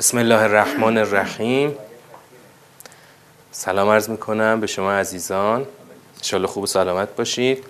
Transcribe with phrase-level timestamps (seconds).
[0.00, 1.76] بسم الله الرحمن الرحیم.
[3.50, 5.66] سلام عرض می‌کنم به شما عزیزان.
[6.16, 7.64] انشالله خوب و سلامت باشید.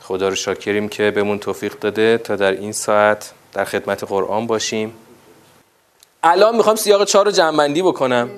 [0.00, 4.94] خدا رو شاکریم که بهمون توفیق داده تا در این ساعت در خدمت قرآن باشیم.
[6.22, 8.30] الان می‌خوام سیاق چهار رو جمعبندی بکنم.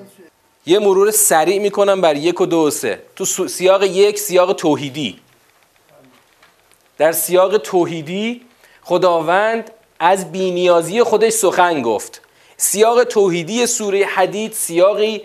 [0.65, 3.01] یه مرور سریع می‌کنم بر یک و دو و سه.
[3.15, 5.19] تو سیاق یک سیاق توحیدی.
[6.97, 8.41] در سیاق توحیدی
[8.81, 12.21] خداوند از بینیازی خودش سخن گفت.
[12.57, 15.21] سیاق توحیدی سوره حدید سیاقی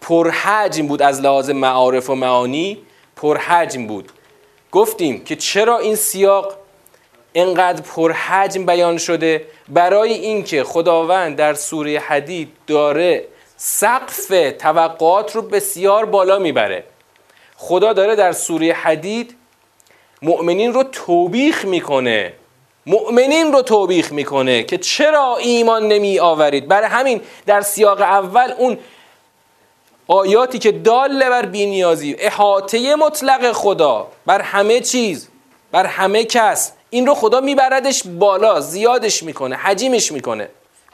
[0.00, 2.78] پرحجم بود از لحاظ معارف و معانی
[3.16, 4.12] پرحجم بود.
[4.72, 6.54] گفتیم که چرا این سیاق
[7.34, 13.24] انقدر پرحجم بیان شده؟ برای اینکه خداوند در سوره حدید داره
[13.56, 16.84] سقف توقعات رو بسیار بالا می‌بره.
[17.56, 19.36] خدا داره در سوره حدید
[20.22, 22.32] مؤمنین رو توبیخ می‌کنه.
[22.86, 28.78] مؤمنین رو توبیخ می‌کنه که چرا ایمان نمی آورید؟ برای همین در سیاق اول اون
[30.08, 35.28] آیاتی که داله بر بینیازی احاطه مطلق خدا بر همه چیز
[35.72, 40.48] بر همه کس این رو خدا میبردش بالا زیادش می‌کنه حجیمش می‌کنه.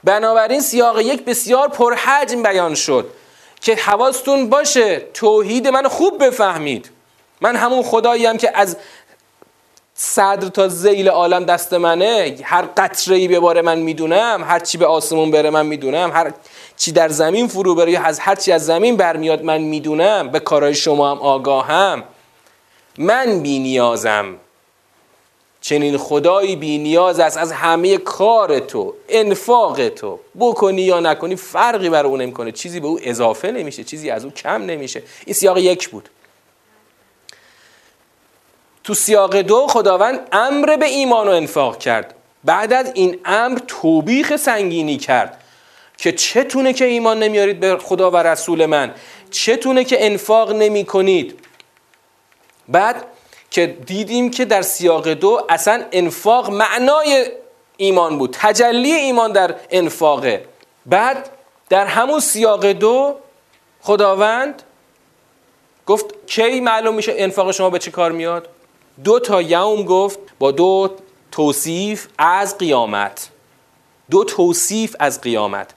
[0.04, 3.10] بنابراین سیاق یک بسیار پرحجم بیان شد
[3.60, 6.90] که حواستون باشه توحید من خوب بفهمید.
[7.40, 8.76] من همون خداییم که از
[9.94, 14.78] صدر تا زیل عالم دست منه هر قطره ای به باره من می‌دونم هر چی
[14.78, 16.32] به آسمون بره من می‌دونم هر
[16.76, 20.40] چی در زمین فرو بره یا از هر چی از زمین برمیاد من می‌دونم به
[20.40, 22.02] کارهای شما هم آگاهم.
[22.98, 24.34] من بی نیازم
[25.60, 30.18] چنین خدایی بی نیاز است از همه کار تو انفاق تو.
[30.38, 32.52] بکنی یا نکنی فرقی بر اون نمی‌کنه.
[32.52, 35.02] چیزی به او اضافه نمیشه چیزی از او کم نمیشه.
[35.26, 36.08] این سیاق یک بود.
[38.84, 42.14] تو سیاق دو خداوند امر به ایمان و انفاق کرد.
[42.44, 45.42] بعد از این امر توبیخ سنگینی کرد
[45.96, 48.94] که چتونه که ایمان نمیارید به خدا و رسول من
[49.30, 51.40] چتونه که انفاق نمی کنید
[52.68, 53.04] بعد
[53.50, 57.26] که دیدیم که در سیاق دو اصلا انفاق معنای
[57.76, 60.44] ایمان بود تجلی ایمان در انفاقه.
[60.86, 61.30] بعد
[61.68, 63.16] در همون سیاق دو
[63.80, 64.62] خداوند
[65.86, 68.48] گفت کی معلوم میشه انفاق شما به چه کار میاد؟
[69.04, 70.90] دو تا یوم گفت با دو
[71.32, 73.28] توصیف از قیامت.
[74.10, 75.70] دو توصیف از قیامت.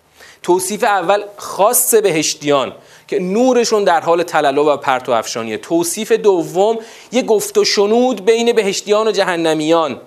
[0.43, 2.73] توصیف اول خاص بهشتیان
[3.07, 5.57] که نورشون در حال تلالو و پرتو افشانیه.
[5.57, 6.79] توصیف دوم
[7.11, 10.01] یه گفت و شنود بین بهشتیان و جهنمیان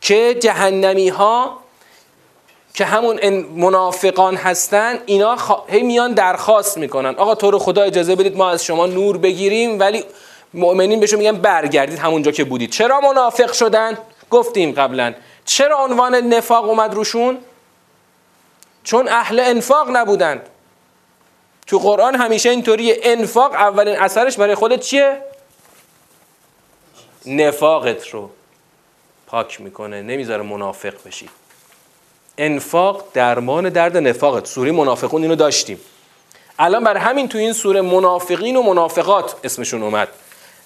[0.00, 1.58] که جهنمی ها
[2.74, 5.36] که همون منافقان هستن اینا
[5.68, 7.14] هی میان درخواست می‌کنن.
[7.14, 10.04] آقا تو رو خدا اجازه بدید ما از شما نور بگیریم ولی
[10.54, 12.70] مؤمنین بهشون میگن برگردید همونجا که بودید.
[12.70, 13.98] چرا منافق شدن؟
[14.30, 15.14] گفتیم قبلا.
[15.44, 17.38] چرا عنوان نفاق اومد روشون؟
[18.84, 20.48] چون اهل انفاق نبودند
[21.66, 23.00] تو قرآن همیشه اینطوریه.
[23.02, 25.22] انفاق اولین اثرش برای خودت چیه؟
[27.26, 28.30] نفاقت رو
[29.26, 30.02] پاک می‌کنه.
[30.02, 31.28] نمی‌ذاره منافق بشی.
[32.38, 34.46] انفاق درمان درد نفاقت.
[34.46, 35.80] سوره منافقون اینو داشتیم.
[36.58, 40.08] الان بر همین تو این سوره منافقین و منافقات اسمشون اومد.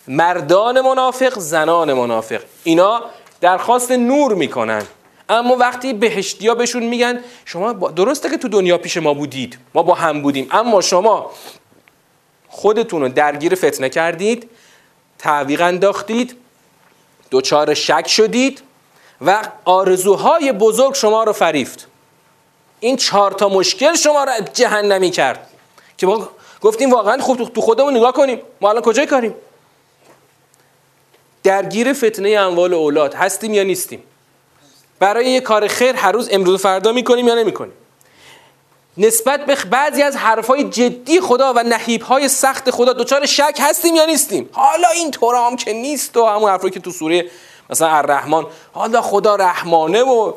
[0.08, 2.40] مردان منافق زنان منافق.
[2.64, 3.02] اینا
[3.40, 4.82] درخواست نور می‌کنن.
[5.28, 9.58] اما وقتی بهشتیا بهشون میگن شما درسته که تو دنیا پیش ما بودید.
[9.74, 10.48] ما با هم بودیم.
[10.50, 11.30] اما شما
[12.48, 14.50] خودتون رو درگیر فتنه کردید
[15.18, 16.36] تعویق انداختید
[17.30, 18.62] دوچار شک شدید
[19.26, 21.88] و آرزوهای بزرگ شما رو فریفت.
[22.80, 25.50] این چهار تا مشکل شما رو جهنمی کرد.
[25.98, 26.28] که ما
[26.60, 28.40] گفتیم واقعا خوب تو خودمون نگاه کنیم.
[28.60, 29.34] ما الان کجای کاریم؟
[31.46, 34.02] درگیر فتنه اموال اولاد هستیم یا نیستیم؟
[34.98, 37.72] برای یه کار خیر هر روز امروز و فردا می‌کنیم یا نمی‌کنیم؟
[38.98, 44.04] نسبت به بعضی از حرفهای جدی خدا و نحیبهای سخت خدا دچار شک هستیم یا
[44.04, 47.24] نیستیم؟ حالا این طور هم که نیست و همون حرفایی که تو سوره
[47.70, 50.32] مثلا الرحمن حالا خدا رحمانه و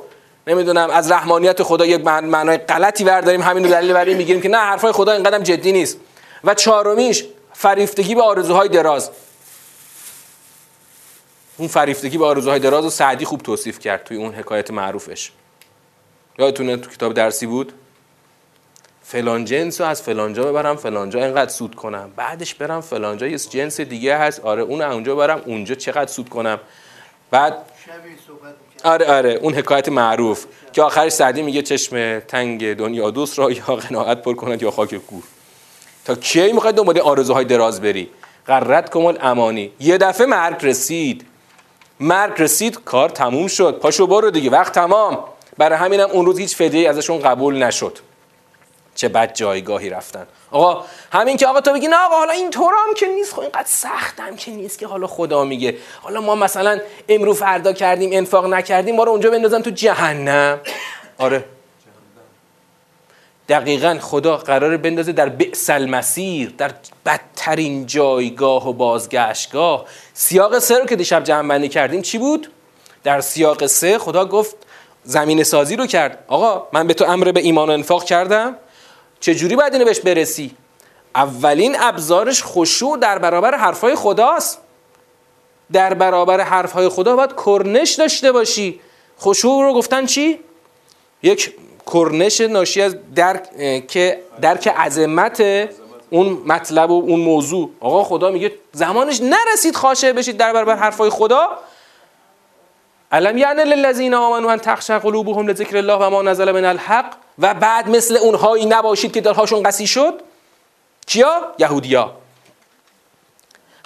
[0.48, 4.58] نمی‌دونم از رحمانیت خدا یک معنای غلطی برداریم همین رو دلیل برای می‌گیریم که نه
[4.58, 5.98] حرفای خدا اینقدر جدی نیست.
[6.44, 9.10] و چهارمیش فریفتگی به آرزوهای دراز.
[11.60, 15.32] اون فریفتگی به آرزوهای دراز و سعدی خوب توصیف کرد توی اون حکایت معروفش.
[16.40, 17.74] یادتونه تو کتاب درسی بود؟
[19.04, 22.12] فلان جنس رو از فلانجا ببرم فلانجا اینقدر سود کنم.
[22.16, 24.40] بعدش برم فلانجا یه جنس دیگه هست.
[24.40, 26.60] آره اون اونجا برم اونجا چقدر سود کنم.
[27.32, 27.58] بعد
[28.84, 30.46] آره آره اون حکایت معروف.
[30.74, 34.96] که آخرش سعدی میگه چشم تنگ دنیا دوست را یا قناعت پر کند یا خاک
[34.96, 35.24] کور
[36.06, 38.10] تا کی می‌خواد دنبال آرزوهای دراز بری؟
[38.46, 39.72] قررت کمال امانی.
[39.80, 41.26] یه دفعه مرگ رسید.
[42.00, 43.80] مرگ رسید کار تموم شد.
[43.80, 45.24] پاشو برو دیگه وقت تمام.
[45.58, 47.98] برای همینم اون روز هیچ فدیه ازشون قبول نشد.
[48.96, 50.28] چه بد جایگاهی رفتن.
[50.52, 53.68] آقا همین که آقا تو بگی نه آقا حالا این هم که نیست خب اینقدر
[53.68, 55.78] سختم که نیست که حالا خدا میگه.
[56.02, 56.80] حالا ما مثلا
[57.10, 60.60] امرو فردا کردیم انفاق نکردیم ما رو اونجا بندازن تو جهنم.
[61.18, 61.46] آره.
[63.50, 66.72] دقیقا خدا قرار بندازه در بئس المسیر در
[67.06, 69.86] بدترین جایگاه و بازگشتگاه.
[70.14, 72.52] سیاق سه رو که دیشب جمع بندی کردیم چی بود؟
[73.04, 74.56] در سیاق سه خدا گفت
[75.04, 76.24] زمین سازی رو کرد.
[76.28, 78.56] آقا من به تو امر به ایمان و انفاق کردم.
[79.20, 80.56] چجوری باید اینو بهش برسی؟
[81.16, 84.60] اولین ابزارش خشوع در برابر حرفهای خداست.
[85.72, 88.80] در برابر حرفهای خدا باید کرنش داشته باشی.
[89.22, 90.40] خشوع رو گفتن چی؟
[91.24, 91.54] یک
[91.94, 93.44] کرنش ناشی از درک
[93.88, 95.44] که درک عظمت
[96.10, 97.70] اون مطلب و اون موضوع.
[97.80, 101.48] آقا خدا میگه زمانش نرسید خاشه بشید در برابر حرفای خدا.
[103.12, 107.14] علم یعنی للذین آمنوا ان تخشع قلوبهم لذکر الله و ما نزل من الحق.
[107.40, 110.22] و بعد مثل اونهایی نباشید که دلهاشون قسی شد.
[111.08, 112.12] کیا؟ یهودیا.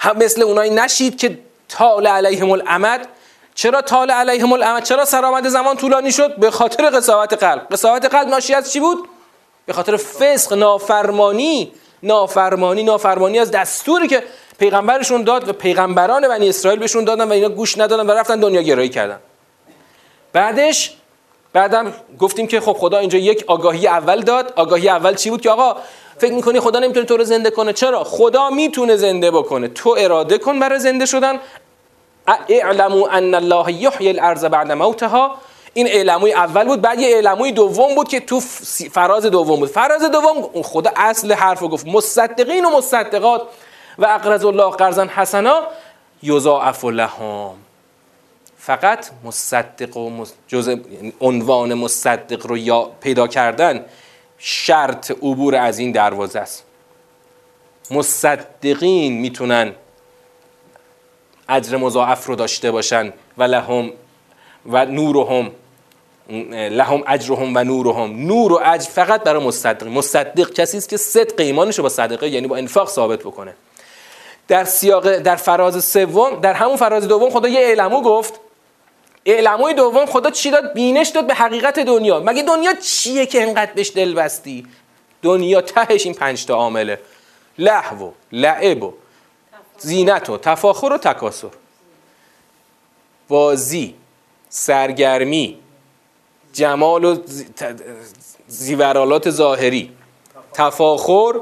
[0.00, 1.38] هم مثل اونهایی نشید که
[1.68, 3.08] طال علیهم الامد
[3.54, 7.66] چرا طال علیهم الامد چرا سرآمد زمان طولانی شد؟ به خاطر قساوت قلب.
[7.70, 9.08] قساوت قلب ناشی از چی بود؟
[9.66, 11.72] به خاطر فسق نافرمانی.
[12.02, 14.22] نافرمانی نافرمانی از دستوری که
[14.58, 18.62] پیغمبرشون داد و پیغمبران بنی اسرائیل بهشون دادن و اینا گوش ندادن و رفتن دنیا
[18.62, 19.18] گرایی کردن.
[20.32, 20.96] بعدش
[21.52, 24.52] بعدم گفتیم که خب خدا اینجا یک آگاهی اول داد.
[24.56, 25.76] آگاهی اول چی بود که آقا
[26.18, 29.68] فکر می‌کنی خدا نمی‌تونه تو رو زنده کنه؟ چرا؟ خدا می‌تونه زنده بکنه.
[29.68, 31.40] تو اراده کن برای زنده شدن.
[32.48, 35.36] اعلموا ان الله یحیی الارض بعد موتها.
[35.74, 38.40] این اعلموی اول بود بعد یه اعلموی دوم بود که تو
[38.92, 39.68] فراز دوم بود.
[39.68, 41.86] فراز دوم خدا اصل حرف گفت.
[41.86, 43.42] مصدقین و مصدقات
[43.98, 45.62] و اقرض الله قرضا حسنا
[46.22, 47.54] یضاعف لهم.
[48.58, 53.84] فقط مصدق و جز یعنی عنوان مصدق رو یا پیدا کردن
[54.38, 56.64] شرط عبور از این دروازه است.
[57.90, 59.72] مصدقین می‌تونن
[61.48, 63.90] اجر مضاعف رو داشته باشن و لهم
[64.66, 65.50] و نورهم
[66.50, 68.26] لهم اجرهم و نورهم.
[68.26, 69.86] نور و اجر فقط برای مصدق.
[69.86, 73.54] مصدق کسی است که صدق ایمانش رو با صدقه یعنی با انفاق ثابت بکنه.
[74.48, 78.40] در سیاق در فراز سوم در همون فراز دوم خدا یه اعلمو گفت.
[79.26, 82.20] اعلموی دوم خدا چی داد؟ بینش داد به حقیقت دنیا.
[82.20, 84.66] مگه دنیا چیه که انقدر بهش دل بستی
[85.22, 87.00] دنیا تهش این پنج تا عامله.
[87.58, 88.92] لحو و لعب و
[89.78, 91.48] زینت و تفاخر و تکاسر
[93.28, 93.94] بازی
[94.48, 95.58] سرگرمی
[96.52, 97.16] جمال و
[98.46, 99.92] زیورالات ظاهری.
[100.52, 101.32] تفاخر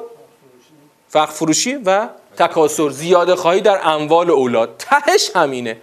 [1.08, 4.74] فخر فروشی و تکاسر زیاده خواهی در اموال اولاد.
[4.78, 5.78] تهش همینه.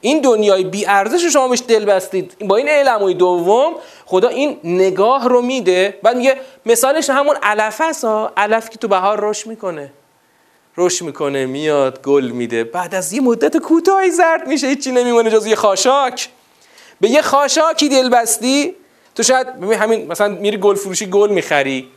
[0.00, 2.36] این دنیای بی ارزش شما بهش دل بستید.
[2.40, 3.74] با این علموی دوم
[4.06, 5.98] خدا این نگاه رو میده.
[6.02, 9.92] بعد میگه مثالش همون علف ها علف که تو بهار رشد می‌کنه.
[10.76, 12.64] رشد می‌کنه میاد گل میده.
[12.64, 16.28] بعد از یه مدت کوتاهی زرد میشه هیچی نمیمونه جز یه خاشاک.
[17.00, 18.74] به یه خاشاکی دل بستی
[19.14, 21.88] تو شاید همین مثلا میری گل فروشی گل می‌خری.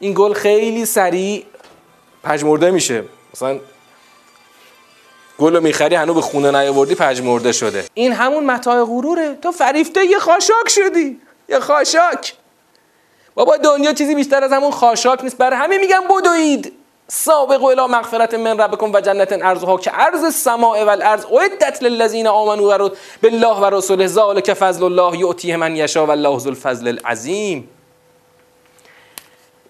[0.00, 1.44] این گل خیلی سریع
[2.22, 3.04] پژمرده میشه.
[3.34, 3.58] مثلا
[5.38, 7.84] گل رو می‌خری هنو به خونه نیاوردی پژمرده شده.
[7.94, 9.34] این همون متاع غروره.
[9.34, 11.20] تو فریفته یه خاشاک شدی.
[11.48, 12.34] یه خاشاک.
[13.34, 15.36] بابا دنیا چیزی بیشتر از همون خاشاک نیست.
[15.36, 16.72] برای همه میگن بدوید.
[17.12, 22.26] سابق الی مغفرت من ربکم و جنت ارزها که ارز السماء و الارض اعدت للذین
[22.26, 22.90] آمنوا و
[23.22, 24.06] بالله و رسوله.
[24.06, 27.68] ذلک فضل الله یؤتیه من یشاء والله ذو الفضل العظیم.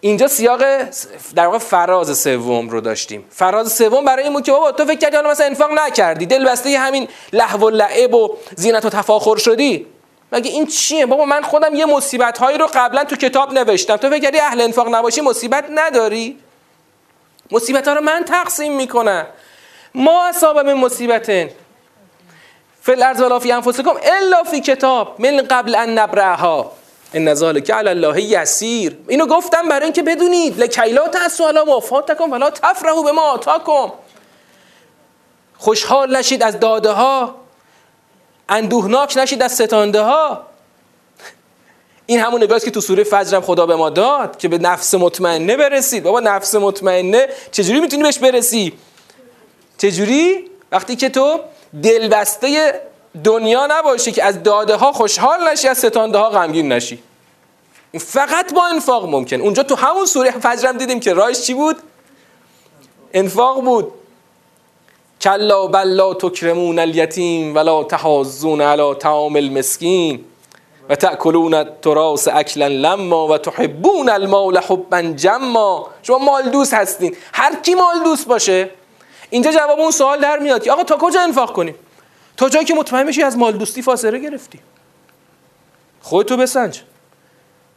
[0.00, 0.60] اینجا سیاق
[1.34, 3.24] در واقع فراز سوم رو داشتیم.
[3.30, 6.26] فراز سوم برای این بود که بابا تو فکر کردی حالا مثلا انفاق نکردی.
[6.26, 9.86] دل بسته همین لهو و لعب و زینت و تفاخر شدی.
[10.32, 13.96] مگه این چیه؟ بابا من خودم یه مصیبت هایی رو قبلا تو کتاب نوشتم.
[13.96, 16.38] تو فکر کردی اهل انفاق نباشی؟ مصیبت نداری؟
[17.50, 19.26] مصیبت ها رو من تقسیم می‌کنم.
[19.94, 21.50] ما اصابه من مصیبتن
[22.82, 26.72] فل ارز ولا فی انفسکم الا فی کتاب من قبل ان نبرها
[27.14, 28.98] ان ذالک علی الله یسیر.
[29.08, 30.60] اینو گفتم برای اینکه بدونید.
[30.60, 33.92] لکیلا تاسو علی ما فاتکم ولا تفرحوا بما آتاکم.
[35.58, 37.34] خوشحال نشید از داده ها
[38.48, 40.46] اندوهناک نشید از ستانده ها
[42.10, 45.56] این همون نگاهی که تو سوره فجر خدا به ما داد که به نفس مطمئنه
[45.56, 46.02] برسید.
[46.02, 47.28] بابا نفس مطمئنه.
[47.52, 48.72] چجوری می‌تونی بهش برسی؟
[49.78, 51.40] چجوری؟ وقتی که تو
[51.82, 52.80] دلبسته
[53.24, 57.02] دنیا نباشی که از داده ها خوشحال نشی از ستانده ها غمگین نشی.
[57.98, 59.40] فقط با انفاق ممکن.
[59.40, 61.76] اونجا تو همون سوره فجرم دیدیم که راهش چی بود؟
[63.14, 63.92] انفاق بود.
[65.20, 70.24] کلا بلا تکرمون الیتیم ولا تحازون علی طعام المسکین.
[70.90, 75.88] و تأکلون التراث اکلا لما و تحبون المال حبا جما.
[76.02, 77.16] شما مال دوست هستین.
[77.32, 78.70] هر کی مال دوست باشه.
[79.30, 81.74] اینجا جواب اون سوال در میاد آقا تا کجا انفاق کنیم؟
[82.36, 84.58] تا جایی که مطمئن میشی از مال دوستی فاصله گرفتی.
[86.02, 86.82] خودتو بسنج.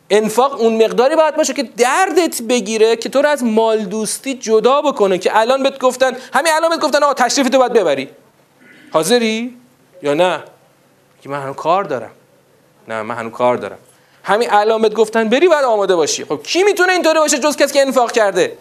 [0.10, 4.82] انفاق اون مقداری باید باشه که دردت بگیره که تو رو از مال دوستی جدا
[4.82, 8.10] بکنه که الان بهت گفتن همین الان بهت گفتن آقا تشریف تو باید ببری.
[8.91, 9.58] حاضری؟
[10.01, 10.43] یا نه؟
[11.22, 12.12] که من کار دارم.
[12.88, 13.78] نه من هنوز کار دارم.
[14.24, 16.25] همین بهت گفتن بری باید آماده باشی.
[16.25, 18.58] خب کی می‌تونه اینطوری باشه جز کسی که انفاق کرده؟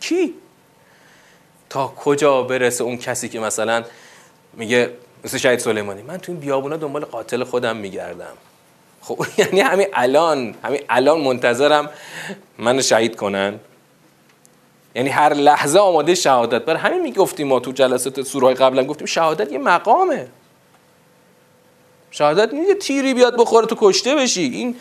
[0.00, 0.34] کی؟
[1.70, 3.84] تا کجا برسه اون کسی که مثلا
[4.52, 4.90] میگه
[5.24, 8.32] مثل شهید سلیمانی من تو این بیابونا دنبال قاتل خودم میگردم.
[9.00, 11.90] خب یعنی همین الان همین الان منتظرم
[12.58, 13.60] منو شهید کنن.
[14.94, 16.64] یعنی هر لحظه آماده شهادت.
[16.64, 20.28] برای همین می‌گفتیم ما تو جلسات سورهای قبلا گفتیم شهادت یه مقامه.
[22.10, 24.42] شهادت یه تیری بیاد بخوره تو کشته بشی.
[24.42, 24.76] این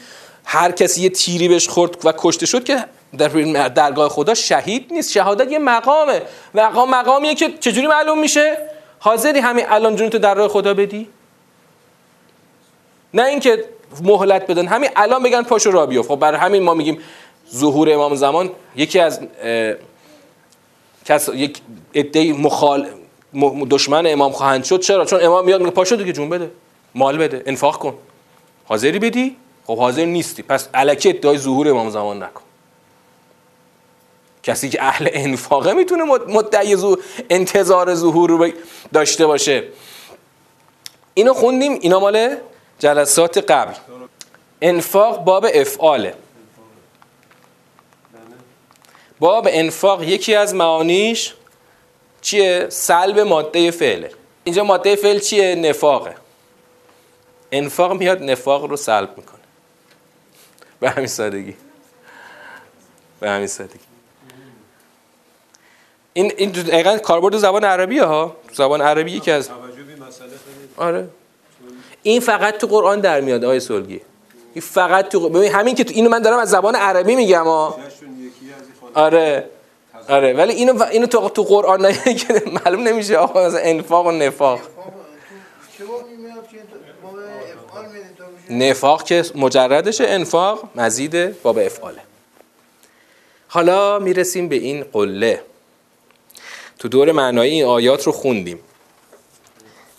[0.45, 2.85] هر کسی یه تیری بهش خورد و کشته شد که
[3.17, 3.27] در
[3.67, 5.11] درگاه خدا شهید نیست.
[5.11, 6.21] شهادت یه مقامه.
[6.53, 8.57] مقام مقامیه که چجوری معلوم میشه؟
[8.99, 11.09] حاضری همین الان جون تو در راه خدا بدی؟
[13.13, 13.65] نه اینکه
[14.03, 14.67] مهلت بدن.
[14.67, 16.09] همین الان بگن پاشو را بیفت.
[16.09, 16.99] خب برای همین ما میگیم
[17.55, 19.19] ظهور امام زمان یکی از
[21.05, 21.61] کس یک
[21.95, 22.87] عده مخال
[23.69, 24.79] دشمن امام خواهند شد.
[24.79, 26.51] چرا؟ چون امام میاد میگه پاشو دیگه جون بده.
[26.95, 27.97] مال بده انفاق کن.
[28.65, 30.43] حاضری بدی؟ خب حاضر نیستی.
[30.43, 32.41] پس الکی ادعای ظهور امام زمان نکن.
[34.43, 36.75] کسی که اهل انفاقه می‌تونه مدعی
[37.29, 38.49] انتظار ظهور رو
[38.93, 39.63] داشته باشه.
[41.13, 41.77] اینو خوندیم.
[41.81, 42.35] اینا مال
[42.79, 43.73] جلسات قبل.
[44.61, 46.13] انفاق باب افعاله.
[49.19, 51.33] باب انفاق یکی از معانیش
[52.21, 54.11] چیه؟ سلب ماده فعله.
[54.43, 56.15] اینجا ماده فعل چیه؟ نفاقه.
[57.51, 59.39] انفاق میاد نفاق رو سلب می‌کنه.
[60.79, 61.55] به همین سادگی.
[63.19, 63.79] به همین سادگی.
[66.13, 68.35] این این دقیقا کاربرد زبان عربیه ها.
[68.53, 69.49] زبان عربی یکی از
[70.77, 71.09] آره.
[72.03, 74.01] این فقط تو قرآن در میاد آیه سلگی.
[74.53, 77.79] این فقط تو ببین همین که تو اینو من دارم از زبان عربی میگم ها
[78.93, 79.49] آره.
[80.09, 80.33] آره.
[80.33, 81.81] ولی اینو اینو تو تو قرآن
[82.65, 84.59] معلوم نمیشه آقا مثلا انفاق و نفاق.
[88.49, 92.01] نفاق که مجردشه انفاق مزید باب افعاله.
[93.47, 95.41] حالا می‌رسیم به این قله.
[96.79, 98.59] تو دور معنایی این آیات رو خوندیم.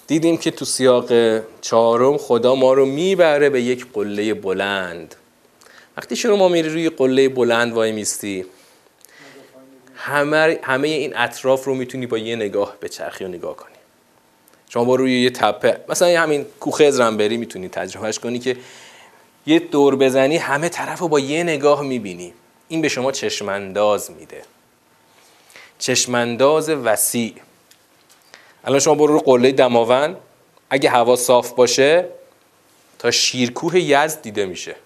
[0.07, 1.12] دیدیم که تو سیاق
[1.61, 5.14] چهارم خدا ما رو می‌بره به یک قله بلند.
[5.97, 8.45] وقتی شما میری روی قله بلند وای میستی
[9.95, 13.70] همه, همه این اطراف رو می‌تونی با یه نگاه به چرخی و نگاه کنی.
[14.73, 15.81] شما روی یه تپه.
[15.89, 18.57] مثلا همین کوخه بری می‌تونی تجربهش کنی که
[19.47, 22.33] یه دور بزنی همه طرف رو با یه نگاه می‌بینی.
[22.69, 24.43] این به شما چشمانداز میده.
[25.79, 27.35] چشمانداز وسیع.
[28.65, 30.17] الان شما برو رو قله دماوند.
[30.71, 32.05] اگه هوا صاف باشه
[32.99, 34.77] تا شیرکوه یزد دیده میشه.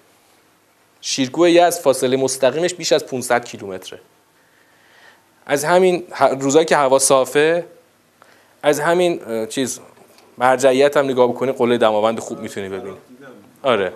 [1.01, 4.01] شیرکوه یزد فاصله مستقیمش بیش از 500 کیلومتره.
[5.47, 6.05] از همین
[6.41, 7.65] روزایی که هوا صافه
[8.65, 9.81] از همین چیز
[10.39, 12.97] مرجعیت هم نگاه بکنی قله دماوند خوب می‌تونی ببینی.
[13.63, 13.93] آره.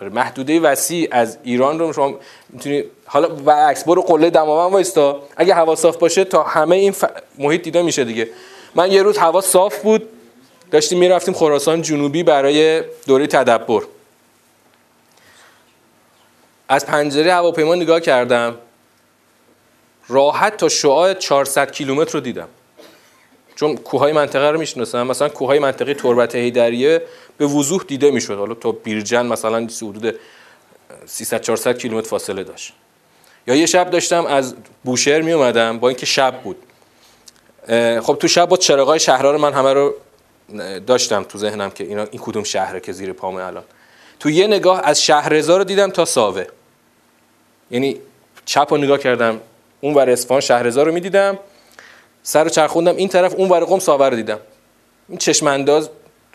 [0.00, 5.22] آره محدوده وسیع از ایران رو شما می‌تونی حالا برعکس برو قله دماوند وایستا.
[5.36, 6.94] اگه هوا صاف باشه تا همه این
[7.38, 8.28] محیط دیده میشه دیگه.
[8.74, 10.08] من یه روز هوا صاف بود
[10.70, 13.82] داشتیم می‌رفتیم خراسان جنوبی برای دوره تدبر.
[16.68, 18.54] از پنجره هواپیما نگاه کردم
[20.08, 22.48] راحت تا شعاع 400 کیلومتر رو دیدم.
[23.56, 27.02] چون کوههای منطقه رو می‌شناسم مثلا کوههای منطقه تربت هیدریه
[27.38, 28.38] به وضوح دیده می‌شد.
[28.38, 30.14] حالا تا بیرجن مثلا حدود
[31.06, 32.72] 300 400 کیلومتر فاصله داشت.
[33.46, 34.54] یا یه شب داشتم از
[34.84, 36.56] بوشهر می اومدم با اینکه شب بود.
[38.02, 39.94] خب تو شب با چراغای شهرها رو من همه رو
[40.86, 43.64] داشتم تو ذهنم که اینا این کدوم شهره که زیر پامه الان.
[44.20, 46.44] تو یه نگاه از شهرزا رو دیدم تا ساوه.
[47.70, 48.00] یعنی
[48.44, 49.40] چپ رو نگاه کردم
[49.80, 51.38] اون ور اصفهان شهرزا رو می‌دیدم.
[52.22, 54.38] سر چرخوندم این طرف اون ور قم ساوه رو دیدم.
[55.08, 55.90] این چشم انداز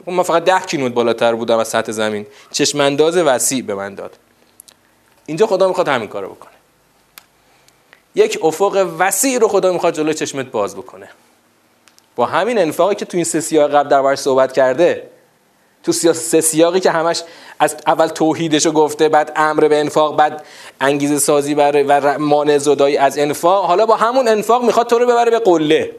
[0.08, 2.25] من فقط ده کیلومتر بالاتر بودم از سطح زمین.
[2.51, 4.17] چشم انداز وسیع به من داد.
[5.25, 6.51] اینجا خدا می‌خواد همین کارو بکنه.
[8.15, 11.10] یک افق وسیع رو خدا می‌خواد جلوی چشمت باز بکنه.
[12.15, 15.10] با همین انفاقی که تو این سه سیاق قبل دربارش صحبت کرده
[15.88, 17.24] تو سه سیاقی که همش
[17.60, 20.46] از اول توحیدش گفته بعد امر به انفاق بعد
[20.82, 23.65] انگیزه سازی برای و مانع زدایی از انفاق.
[23.65, 25.91] حالا با همون انفاق می‌خواد تو رو ببره به قله.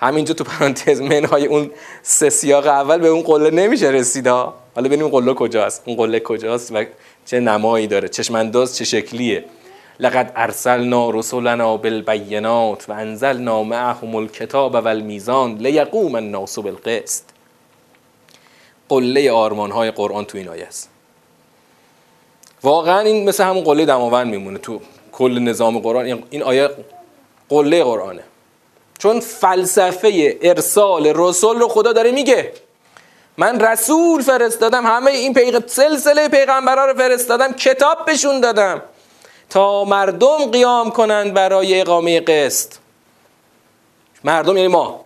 [0.00, 1.70] همینجا تو پرانتز منهای اون
[2.02, 5.82] سه سیاق اول به اون قله نمیشه رسیدا حالا ببینیم قله کجاست.
[5.86, 6.84] اون قله کجاست و
[7.26, 9.44] چه نمایی داره چشمانداز چه شکلیه.
[10.00, 17.35] لقد ارسلنا رسلنا بالبینات و انزلنا معهم الکتاب و المیزان لیقوم الناس بالقسط.
[18.88, 20.90] قله آرمان های قرآن تو این آیه است.
[22.62, 24.80] واقعا این مثل همون قله دماوند میمونه تو
[25.12, 26.22] کل نظام قرآن.
[26.30, 26.70] این آیه
[27.48, 28.22] قله قرآنه.
[28.98, 32.52] چون فلسفه ارسال رسول رو خدا داره میگه.
[33.36, 35.66] من رسول فرستادم همه این پیغ...
[35.66, 38.82] سلسله پیغمبرا رو فرستادم کتاب بهشون دادم
[39.50, 42.72] تا مردم قیام کنند برای اقامه قسط.
[44.24, 45.05] مردم یعنی ما.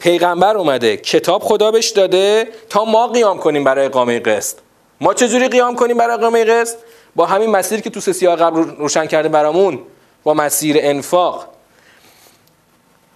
[0.00, 4.56] پیغمبر اومده کتاب خدا بهش داده تا ما قیام کنیم برای اقامه قسط.
[5.00, 6.76] ما چجوری قیام کنیم برای اقامه قسط؟
[7.16, 9.78] با همین مسیر که تو سه قبل روشن کرده برامون
[10.24, 11.46] با مسیر انفاق.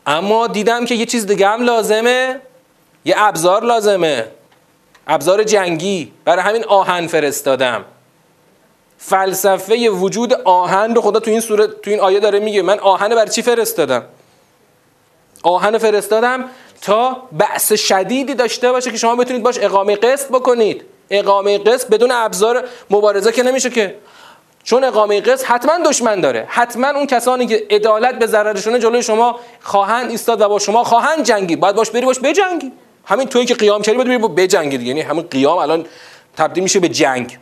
[0.06, 2.40] اما دیدم که یه چیز دیگه هم لازمه
[3.04, 4.28] یه ابزار لازمه.
[5.06, 6.12] ابزار جنگی.
[6.24, 7.84] برای همین آهن فرستادم.
[8.98, 12.62] فلسفه وجود آهن رو خدا تو این صورت تو این آیه داره میگه.
[12.62, 14.02] من آهن بر چی فرستادم؟
[15.42, 16.44] آهن فرستادم
[16.84, 20.84] تا بحث شدیدی داشته باشه که شما بتونید باش اقامه قسط بکنید.
[21.10, 23.94] اقامه قسط بدون ابزار مبارزه که نمیشه که.
[24.64, 26.46] چون اقامه قسط حتما دشمن داره.
[26.48, 31.24] حتما اون کسانی که عدالت به ضررشونه جلوی شما خواهند ایستاد و با شما خواهند
[31.24, 32.72] جنگی باید باش بری باش بجنگی.
[33.04, 35.86] همین تویی که قیام کردی باید بری بجنگی یعنی همین قیام الان
[36.36, 37.38] تبدیل میشه به جنگ.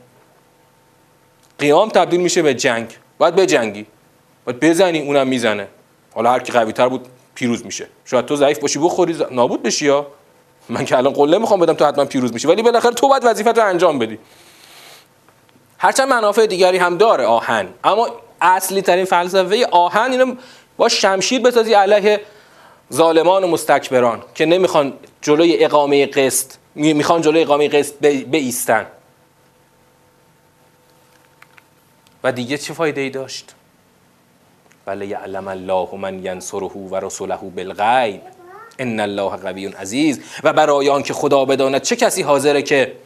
[1.58, 2.86] قیام تبدیل میشه به جنگ.
[3.18, 3.86] باید بجنگی.
[4.44, 5.68] باید بزنی اونم می‌زنه.
[6.14, 7.88] حالا هر کی قوی تر بود پیروز میشه.
[8.04, 10.06] شاید تو ضعیف باشی بخوری نابود بشی یا؟
[10.68, 12.48] من که الان قله می‌خوام بدم تو حتما پیروز میشی.
[12.48, 14.18] ولی بالاخره تو باید وظیفت رو انجام بدی.
[15.78, 17.68] هرچند منافع دیگری هم داره آهن.
[17.84, 18.08] اما
[18.40, 20.34] اصلی ترین فلسفه آهن اینو
[20.76, 22.20] با شمشیر بسازی علیه
[22.92, 28.86] ظالمان و مستکبران که نمی‌خوان جلوی اقامه قسط می‌خوان جلوی اقامه قسط بیستن.
[32.24, 33.54] و دیگه چه فایده ای داشت؟
[34.86, 38.20] بله یعلم الله من ینصره و رسوله بالغیب.
[38.78, 40.20] ان الله قوی عزیز.
[40.44, 42.96] و برای آنکه خدا بداند چه کسی حاضره که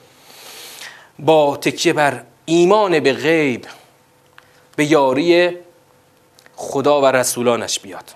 [1.18, 3.66] با تکیه بر ایمان به غیب
[4.76, 5.56] به یاری
[6.56, 8.10] خدا و رسولانش بیاد؟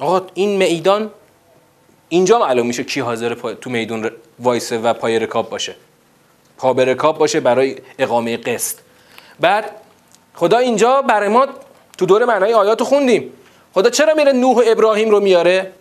[0.00, 1.10] آقا این میدان
[2.08, 5.74] اینجا معلوم میشه کی حاضر تو میدون وایسه و پای رکاب باشه.
[6.58, 8.76] پا به رکاب باشه برای اقامه قسط.
[9.40, 9.70] بعد
[10.34, 11.46] خدا اینجا برای ما
[11.98, 13.32] تو دور معنای آیات خوندیم.
[13.74, 15.72] خدا چرا میره نوح و ابراهیم رو میاره؟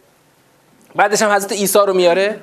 [0.96, 2.40] بعدش هم حضرت عیسی رو میاره؟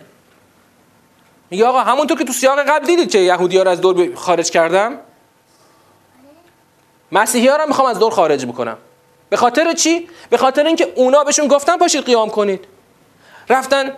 [1.51, 4.51] میگه آقا همونطور که تو سیاق قبل دیدید که یهودی ها رو از دور خارج
[4.51, 4.99] کردم؟
[7.13, 8.77] مسیحی ها رو می‌خوام از دور خارج بکنم.
[9.29, 12.65] به خاطر چی؟ به خاطر اینکه اونا بهشون گفتن پاشید قیام کنید.
[13.49, 13.93] رفتن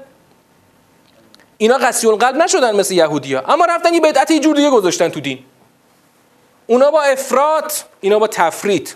[1.59, 3.53] اینا قسی قلب نشدن مثل یهودی ها.
[3.53, 5.45] اما رفتن یه بدعت یه جور دیگه گذاشتن تو دین.
[6.67, 8.95] اونا با افراد اینا با تفرید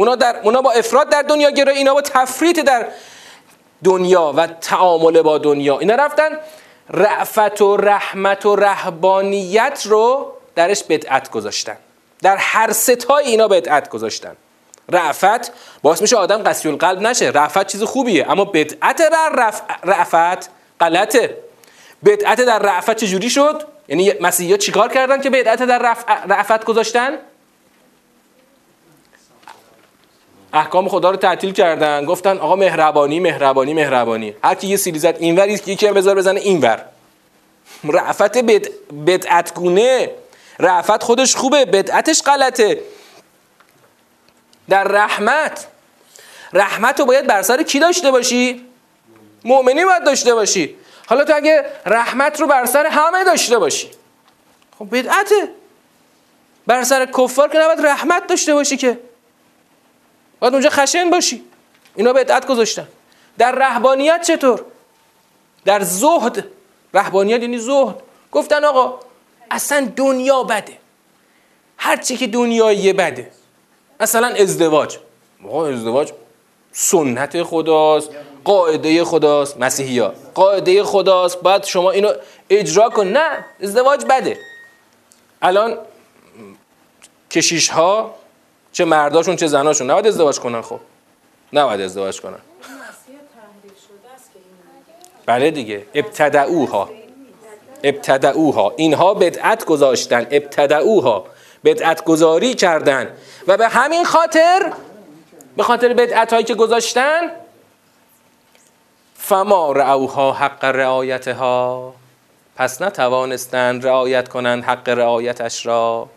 [0.00, 2.86] اونا, در، اونا با افراد در دنیا گرایی اینا با تفرید در
[3.84, 5.78] دنیا و تعامل با دنیا.
[5.78, 6.38] اینا رفتن
[6.90, 11.76] رعفت و رحمت و رهبانیت رو درش بدعت گذاشتن.
[12.22, 14.36] در هر ستای اینا بدعت گذاشتن.
[14.88, 17.30] رعفت باعث میشه آدم قسی القلب نشه.
[17.30, 19.62] رعفت چیز خوبیه اما بدعت در رف...
[19.84, 21.36] رعفت غلطه.
[22.04, 26.04] بدعت در رعفت چجوری شد؟ یعنی مسیحی ها چیکار کردن که بدعت در رف...
[26.28, 27.18] رعفت گذاشتن؟
[30.52, 32.04] احکام خدا رو تعطیل کردن.
[32.04, 34.34] گفتن آقا مهربانی مهربانی مهربانی.
[34.44, 36.84] هر کی یه سیلی زد اینور یکی هم بذار بزنه اینور.
[37.84, 38.66] رعفت بد...
[39.06, 40.10] بدعت گونه
[40.58, 42.80] رعفت خودش خوبه بدعتش غلطه.
[44.68, 45.66] در رحمت.
[46.52, 48.66] رحمت رو باید بر سر کی داشته باشی؟
[49.44, 50.76] مؤمنی باید داشته باشی.
[51.06, 53.90] حالا تو اگه رحمت رو بر سر همه داشته باشی.
[54.78, 55.48] خب بدعته.
[56.66, 58.98] بر سر کفار که نباید رحمت داشته باشی که.
[60.40, 61.44] باید اونجا خشن باشی.
[61.94, 62.88] اینا بدعت گذاشتن.
[63.38, 64.64] در رهبانیت چطور؟
[65.64, 66.44] در زهد.
[66.94, 67.94] رهبانیت یعنی زهد.
[68.32, 69.00] گفتن آقا
[69.50, 70.78] اصلا دنیا بده.
[71.76, 73.30] هرچی که دنیایی بده.
[74.00, 74.98] مثلا ازدواج.
[75.44, 76.12] آقا ازدواج
[76.72, 78.10] سنت خداست
[78.44, 81.40] قاعده خداست مسیحی ها قاعده خداست.
[81.40, 82.12] باید شما اینو
[82.50, 83.06] اجرا کن.
[83.06, 84.38] نه ازدواج بده.
[85.42, 85.78] الان
[87.30, 88.14] کشیش ها
[88.72, 89.90] چه مرداشون چه زناشون.
[89.90, 90.80] نباید ازدواج کنن خب.
[91.52, 92.38] نباید ازدواج کنن.
[95.26, 95.86] بله دیگه.
[95.94, 96.90] ابتدعوها.
[97.84, 98.72] ابتدعوها.
[98.76, 100.26] اینها بدعت گذاشتن.
[100.30, 101.26] ابتدعوها.
[101.64, 103.16] بدعت گذاری کردن.
[103.46, 104.72] و به همین خاطر
[105.56, 107.20] به خاطر بدعت هایی که گذاشتن
[109.14, 111.94] فما رعوها حق رعایتها.
[112.56, 116.08] پس نتوانستند رعایت کنند حق رعایتش را.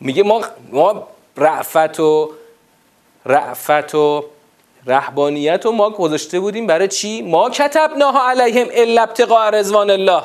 [0.00, 2.30] میگه ما ما رعفت و
[3.26, 4.24] رعفت و
[4.86, 10.22] رهبانیت و ما گذاشته بودیم برای چی؟ ما کتبناها علیهم الا ابتغاء رضوان الله.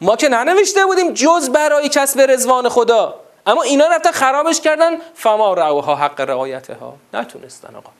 [0.00, 3.14] ما که ننوشته بودیم جز برای کسب رضوان خدا.
[3.46, 4.96] اما اینا رفتن خرابش کردن.
[5.14, 6.94] فما رعوها حق رعایتها.
[7.14, 7.90] نتونستن آقا.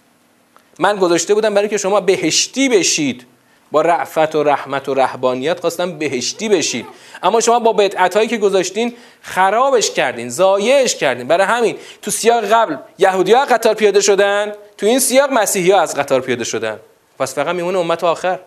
[0.79, 3.27] من گذاشته بودم برای که شما بهشتی بشید.
[3.73, 6.87] با رعفت و رحمت و رهبانیت خواستم بهشتی بشید
[7.23, 11.29] اما شما با بدعت هایی که گذاشتین خرابش کردین زایش کردین.
[11.29, 15.81] برای همین تو سیاق قبل یهودی ها قطار پیاده شدن تو این سیاق مسیحی ها
[15.81, 16.81] از قطار پیاده شدن.
[17.19, 18.39] پس فقط میمونه امت آخر.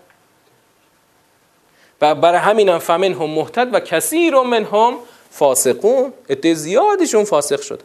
[2.01, 4.95] و برای همین هم فمن هم محتد و کثیر من هم
[5.31, 6.13] فاسقون.
[6.29, 7.83] عده زیادشون فاسق شده.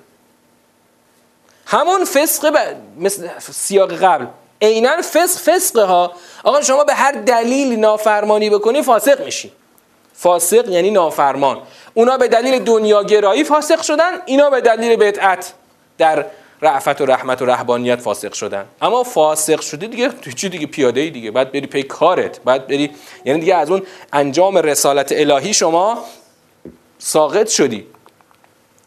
[1.67, 2.57] همون فسق ب...
[2.99, 4.27] مثل سیاق قبل.
[4.63, 6.13] عینا فسق فسقه ها
[6.45, 9.53] آقا شما به هر دلیل نافرمانی بکنی فاسق میشی.
[10.15, 11.59] فاسق یعنی نافرمان.
[11.95, 15.53] اونا به دلیل دنیاگرایی فاسق شدن اینا به دلیل بدعت
[15.99, 16.27] در
[16.63, 18.65] رعفت و رحمت و رهبانیت فاسق شدن.
[18.83, 21.31] اما فاسق شدی دیگه چی دیگه؟ پیاده ای دیگه.
[21.31, 22.41] بعد بری پی کارت.
[22.45, 22.91] بعد بری
[23.25, 26.05] یعنی دیگه از اون انجام رسالت الهی شما
[26.99, 27.87] ساقط شدی.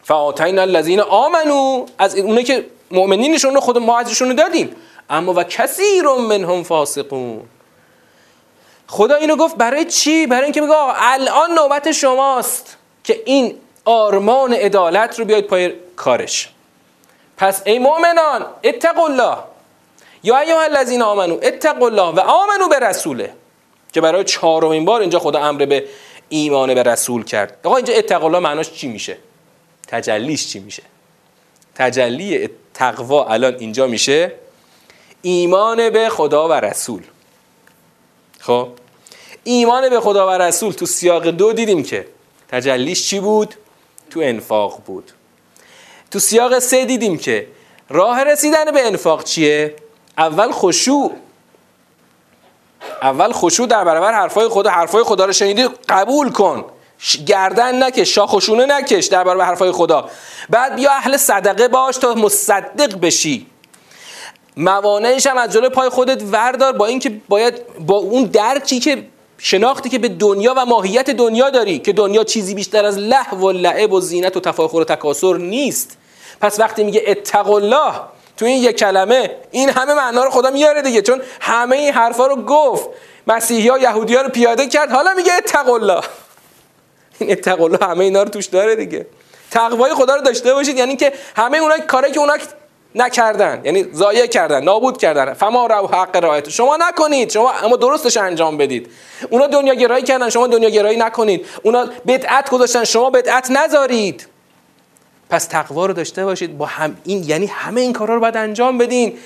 [0.04, 4.76] فآتینا الذین آمنو از اونه که مؤمنینشون رو خود ما ازشون دادیم.
[5.10, 7.42] اما و کثیر منهم فاسقون.
[8.88, 15.20] خدا اینو گفت برای چی؟ برای اینکه بگه الان نوبت شماست که این آرمان عدالت
[15.20, 16.50] رو بیاید پای کارش.
[17.38, 19.38] پس ای مؤمنان اتقوا الله.
[20.24, 23.34] یا ایها الذین آمنو اتقوا الله و آمنو به رسوله.
[23.94, 25.88] که برای چهارمین بار اینجا خدا امر به
[26.30, 27.58] ایمان به رسول کرد.
[27.64, 29.18] آقا اینجا اتقوا الله معناش چی میشه؟
[29.88, 30.84] تجلیش چی میشه؟
[31.76, 34.32] تجلی تقوا الان اینجا میشه.
[35.28, 37.04] ایمان به خدا و رسول.
[38.40, 38.70] خب؟
[39.44, 42.08] ایمان به خدا و رسول تو سیاق دو دیدیم که
[42.48, 43.56] تجلیش چی بود؟
[44.10, 45.12] تو انفاق بود.
[46.12, 47.48] تو سیاق سه دیدیم که
[47.90, 49.76] راه رسیدن به انفاق چیه؟
[50.18, 51.12] اول خشوع.
[53.02, 56.66] اول خشوع در برابر حرفای خدا حرفای خدا رو شنیدی قبول کن.
[57.26, 60.10] گردن نکش شاخشونه نکش در برابر حرفای خدا.
[60.50, 63.48] بعد بیا اهل صدقه باش تا مصدق بشی.
[64.58, 69.04] موانعش هم از جلوی پای خودت وردار با اینکه باید با اون درکی که
[69.38, 73.52] شناختی که به دنیا و ماهیت دنیا داری که دنیا چیزی بیشتر از له و
[73.52, 75.98] لعب و زینت و تفاخر و تکاسر نیست.
[76.42, 77.94] پس وقتی میگه اتق الله
[78.38, 82.28] تو این یک کلمه این همه معنا رو خدا میاره دیگه چون همه این حرفا
[82.28, 82.90] رو گفت.
[83.28, 86.02] مسیحی ها یهودی ها رو پیاده کرد حالا میگه اتق الله.
[87.20, 89.08] این اتق الله همه اینا رو توش داره دیگه.
[89.52, 92.34] تقوای خدا رو داشته باشید یعنی که همه اونایی کاری که اونا
[93.02, 93.62] نکردن.
[93.64, 95.34] یعنی ضایع کردن نابود کردن.
[95.34, 97.32] فما رو حق رایت شما نکنید.
[97.32, 98.90] شما اما درستش انجام بدید.
[99.30, 101.46] اونا دنیا گرایی کردن شما دنیا گرایی نکنید.
[101.64, 104.28] اونا بدعت گذاشتن شما بدعت نذارید.
[105.30, 106.58] پس تقوا رو داشته باشید.
[106.58, 109.18] با هم این یعنی همه این کارا رو باید انجام بدین.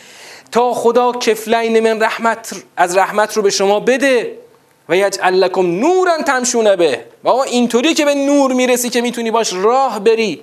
[0.51, 4.37] تا خدا کفلین من رحمت از رحمت رو به شما بده.
[4.89, 7.05] و یجعل لکم نورا تمشونه به.
[7.23, 10.41] و اینطوری که به نور می‌رسی که می‌تونی باش راه بری.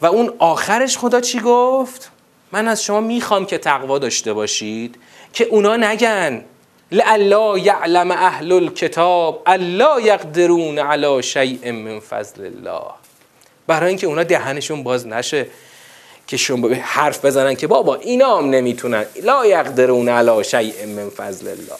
[0.00, 2.10] و اون آخرش خدا چی گفت؟
[2.52, 4.96] من از شما می‌خوام که تقوا داشته باشید
[5.32, 6.44] که اونا نگن
[6.92, 12.90] لالا یعلم اهل الکتاب الا یقدرون علی شیء من فضل الله.
[13.66, 15.46] برای اینکه اونا دهنشون باز نشه
[16.26, 19.06] که شما حرف بزنن که بابا اینا هم نمی‌تونن.
[19.22, 21.78] لا یقدرون علی شیء من فضل الله.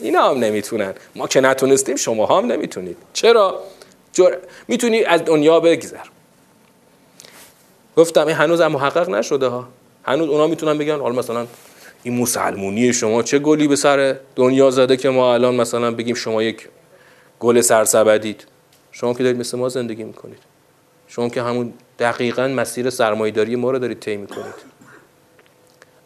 [0.00, 0.94] اینا هم نمی‌تونن.
[1.14, 2.96] ما که نتونستیم شما هم نمی‌تونید.
[3.12, 3.62] چرا؟
[4.12, 4.36] جر...
[4.68, 6.15] می‌تونی از دنیا بگذر.
[7.96, 9.68] گفتم این هنوز هم محقق نشده ها.
[10.04, 11.46] هنوز اونا می‌تونن بگن حالا مثلا
[12.02, 16.42] این مسلمونی شما چه گلی به سر دنیا زده که ما الان مثلا بگیم شما
[16.42, 16.68] یک
[17.40, 18.46] گل سرسبدید؟
[18.92, 20.38] شما که دارید مثل ما زندگی می‌کنید.
[21.08, 24.76] شما که همون دقیقا مسیر سرمایداری ما رو دارید طی می‌کنید.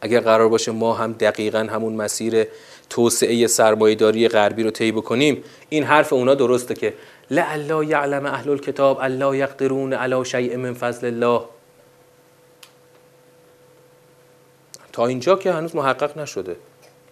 [0.01, 2.47] اگر قرار باشه ما هم دقیقا همون مسیر
[2.91, 6.95] توسعه سرمایداری غربی رو طی بکنیم این حرف اونا درسته که
[7.31, 11.41] لا یعلم اهل الکتاب الا یقدرون علی شیء من فضل الله.
[14.93, 16.57] تا اینجا که هنوز محقق نشده.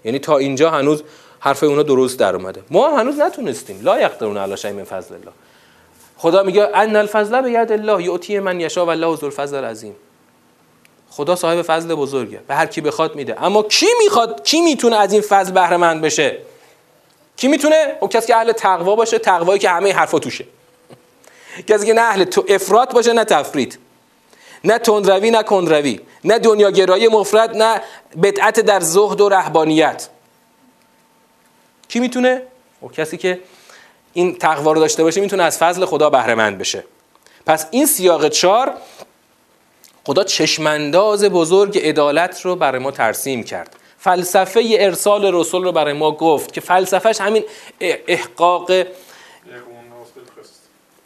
[0.05, 1.03] یعنی تا اینجا هنوز
[1.41, 2.63] حرف اونا درست در اومده.
[2.71, 3.81] ما هم هنوز نتونستیم.
[3.83, 5.33] لا یقدرون علی شیء من فضل الله.
[6.17, 9.97] خدا میگه ان الفضل به ید الله یعطی من یشا و الله ذو الفضل العظیم.
[11.11, 12.41] خدا صاحب فضل بزرگه.
[12.49, 13.45] به هر کی بخواد میده.
[13.45, 16.39] اما کی می‌خواد کی می‌تونه از این فضل بهره مند بشه؟
[17.37, 20.45] کی می‌تونه؟ اون کسی که اهل تقوا باشه تقوایی که همه حرفا توشه.
[21.67, 23.79] کسی که نه اهل تو افراط باشه نه تفرید.
[24.65, 27.81] نه تندروی نه کندروی نه دنیاگرایی مفرد نه
[28.23, 30.09] بدعت در زهد و رهبانیت.
[31.89, 32.43] کی می‌تونه؟
[32.81, 33.41] او کسی که
[34.13, 36.85] این تقوا رو داشته باشه می‌تونه از فضل خدا بهره مند بشه.
[37.47, 38.75] پس این سیاق چار
[40.05, 43.77] خدا چشمانداز بزرگ عدالت رو برای ما ترسیم کرد.
[43.99, 47.45] فلسفه ارسال رسول رو برای ما گفت که فلسفهش همین
[47.81, 48.71] احقاق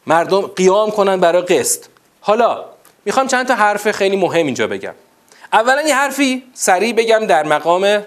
[0.07, 1.85] مردم قیام کنن برای قسط.
[2.21, 2.65] حالا
[3.05, 4.95] می‌خوام چند تا حرف خیلی مهم اینجا بگم.
[5.53, 8.03] اولا یه حرفی سریع بگم در مقام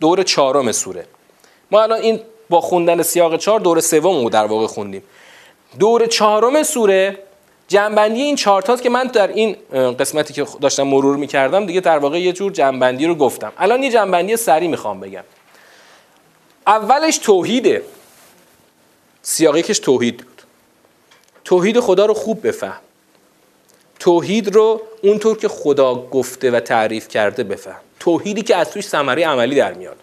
[0.00, 1.06] دور چهارم سوره.
[1.70, 5.02] ما الان این با خوندن سیاق چهار دور سوم رو در واقع خوندیم.
[5.78, 7.18] دور چهارم سوره
[7.68, 9.56] جنبندی این چارتاست که من در این
[9.98, 13.52] قسمتی که داشتم مرور می‌کردم دیگه در واقع یه جور جنبندی رو گفتم.
[13.58, 15.24] الان یه جنبندی سریع می‌خوام بگم.
[16.66, 17.82] اولش توحیده
[19.22, 20.42] سیاقی کش توحید بود.
[21.44, 22.80] توحید خدا رو خوب بفهم.
[24.02, 27.80] توحید رو اونطور که خدا گفته و تعریف کرده بفهم.
[28.00, 29.96] توحیدی که از توش ثمره عملی در میاد.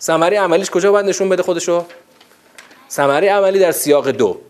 [0.00, 1.84] ثمره عملیش کجا باید نشون بده خودشو؟
[2.90, 4.40] ثمره عملی در سیاق دو.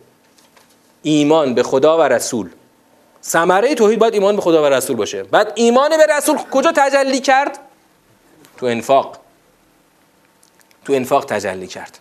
[1.02, 2.50] ایمان به خدا و رسول.
[3.24, 5.22] ثمره توحید باید ایمان به خدا و رسول باشه.
[5.22, 7.58] بعد ایمان به رسول کجا تجلی کرد؟
[8.56, 9.16] تو انفاق.
[10.84, 11.98] تو انفاق تجلی کرد.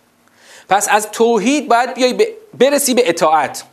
[0.68, 3.64] پس از توحید باید بیای برسی به اطاعت.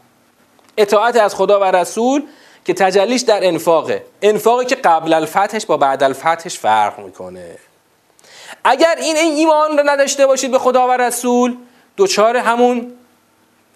[0.78, 2.24] اطاعت از خدا و رسول
[2.68, 4.06] که تجلیش در انفاقه.
[4.22, 7.58] انفاقی که قبل الفتحش با بعد الفتحش فرق می‌کنه.
[8.64, 11.58] اگر این ایمان رو نداشته باشید به خدا و رسول
[11.98, 12.94] دوچار همون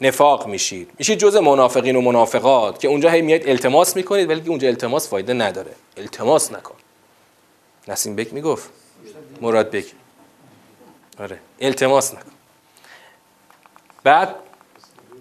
[0.02, 0.92] نفاق میشید.
[1.00, 5.34] میشید جز منافقین و منافقات که اونجا هی میاد التماس می‌کنید ولی اونجا التماس فایده
[5.34, 5.72] نداره.
[5.98, 6.76] التماس نکن.
[7.88, 8.70] نسیم بک می‌گفت.
[9.42, 9.86] مراد بک.
[11.20, 11.40] آره.
[11.62, 12.32] التماس نکن.
[14.04, 14.36] بعد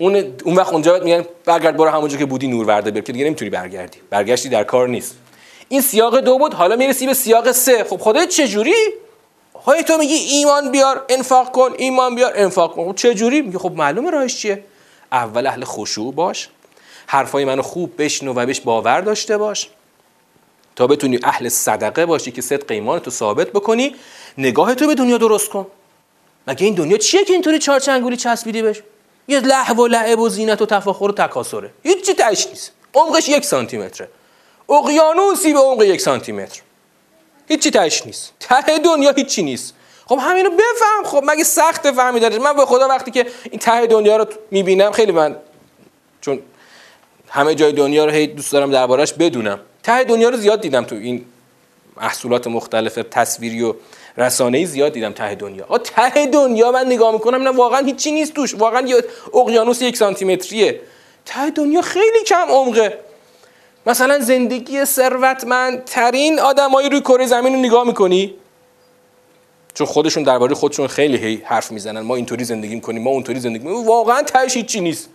[0.00, 3.24] اون اون وقت اونجا میگن برگرد برو همونجا که بودی نور ورده بر که دیگه
[3.24, 3.98] نمی‌تونی برگردی.
[4.10, 5.16] برگشتی در کار نیست.
[5.68, 7.84] این سیاق دو بود حالا می‌رسی به سیاق سه.
[7.84, 8.74] خب خدای جوری
[9.64, 12.92] های تو میگی ایمان بیار انفاق کن ایمان بیار انفاق کن.
[12.92, 14.64] خب جوری میگه خب معلومه راهش چیه؟
[15.12, 16.48] اول اهل خشوع باش
[17.06, 19.68] حرفای منو خوب بشنو و بهش باور داشته باش.
[20.76, 23.94] تا بتونی اهل صدقه باشی که صدق ایمان تو ثابت بکنی
[24.38, 25.66] نگاه تو به دنیا درست کن.
[26.46, 28.82] مگه این دنیا چیه که اینطوری چارچنگولی چسبیدی بهش؟
[29.30, 32.72] یه لحو و لعب و زینت و تفاخر و تکاسره هیچی تش نیست.
[32.94, 34.08] عمقش یک سانتی متره
[34.68, 36.60] اقیانوسی به عمق یک سانتی متر
[37.48, 38.32] هیچی تش نیست.
[38.40, 39.74] ته دنیا هیچی نیست.
[40.06, 41.04] خب همینو بفهم.
[41.04, 45.12] خب مگه سخت فهمیدنش من به خدا وقتی که این ته دنیا رو می‌بینم خیلی
[45.12, 45.36] من
[46.20, 46.42] چون
[47.28, 49.60] همه جای دنیا رو هی دوست دارم دربارش بدونم.
[49.82, 51.24] ته دنیا رو زیاد دیدم تو این
[51.96, 53.74] محصولات مختلف تصویری و
[54.18, 55.64] ای زیاد دیدم ته دنیا.
[55.68, 58.54] آ ته دنیا من نگاه می‌کنم نه واقعا هیچی نیست توش.
[58.54, 60.80] واقعا یه اقیانوس یک سانتی متریه
[61.26, 62.98] ته دنیا خیلی کم عمقه.
[63.86, 68.34] مثلا زندگی ثروتمندترین آدمایی روی کره زمین رو نگاه می‌کنی؟
[69.74, 72.00] چون خودشون درباره خودشون خیلی هی حرف می‌زنن.
[72.00, 73.86] ما اینطوری زندگی می‌کنیم ما اونطوری زندگی می‌کنیم.
[73.86, 75.08] واقعا تهش هیچی نیست.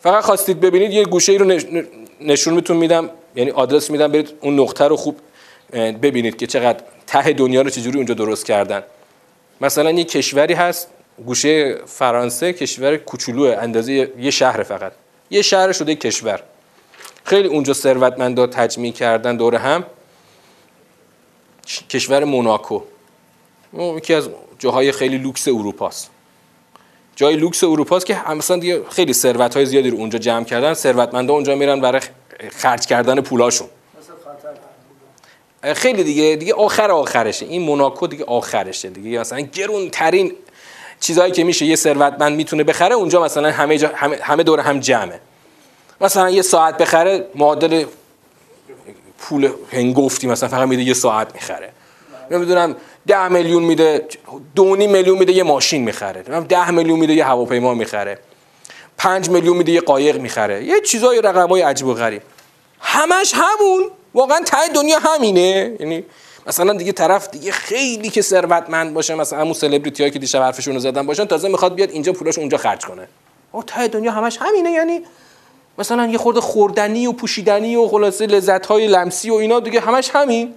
[0.00, 1.58] فقط خواستید ببینید یه گوشه ای رو
[2.20, 3.10] نشون میتون میدم.
[3.36, 5.16] یعنی آدرس میدم برید اون نقطه رو خوب
[5.72, 8.82] ببینید که چقدر ته دنیا رو چجوری اونجا درست کردن.
[9.60, 10.88] مثلا یه کشوری هست
[11.26, 14.92] گوشه فرانسه کشور کوچولو اندازه یه شهر فقط.
[15.30, 16.42] یه شهر شده کشور.
[17.24, 19.84] خیلی اونجا ثروتمندا تجمیع کردن دور هم.
[21.90, 22.82] کشور موناکو.
[23.96, 24.28] یکی از
[24.58, 26.10] جاهای خیلی لوکس اروپاست.
[27.16, 31.34] جای لوکس اروپاست که مثلا دیگه خیلی ثروت های زیادی رو اونجا جمع کردن ثروتمندا
[31.34, 32.00] اونجا میرن برای
[32.50, 33.68] خرج کردن پولاشون.
[35.62, 37.46] خیلی دیگه دیگه آخر آخرشه.
[37.46, 39.18] این موناکو دیگه آخرشه دیگه.
[39.18, 40.32] مثلا گرون ترین
[41.00, 44.80] چیزهایی که میشه یه ثروتمند می‌تونه بخره اونجا مثلا همه, جا همه, همه دور هم
[44.80, 45.20] جمعه.
[46.00, 47.84] مثلا یه ساعت بخره معادل
[49.18, 51.72] پول هنگفتی مثلا فقط میده یه ساعت می‌خره.
[52.30, 54.06] نمی‌دونم ده میلیون میده
[54.54, 56.22] دو میلیون میده یه ماشین می‌خره.
[56.22, 58.18] ده میلیون میده یه هواپیما می‌خره.
[58.98, 60.64] پنج میلیون میده یه قایق می‌خره.
[60.64, 62.22] یه چیزای رقمای عجیب و غریب.
[62.80, 63.90] همش همون.
[64.14, 65.76] واقعا ته دنیا همینه.
[65.80, 66.04] یعنی
[66.46, 70.74] مثلا دیگه طرف دیگه خیلی که ثروتمند باشه مثلا همون سلبریتی هایی که دیشب حرفشون
[70.74, 73.08] رو زدن باشن تازه می‌خواد بیاد اینجا پولاش اونجا خرج کنه.
[73.52, 74.70] او ته دنیا همش همینه.
[74.70, 75.02] یعنی
[75.78, 80.10] مثلا یه خورده خوردنی و پوشیدنی و خلاصه لذت های لمسی و اینا دیگه همش
[80.14, 80.54] همین.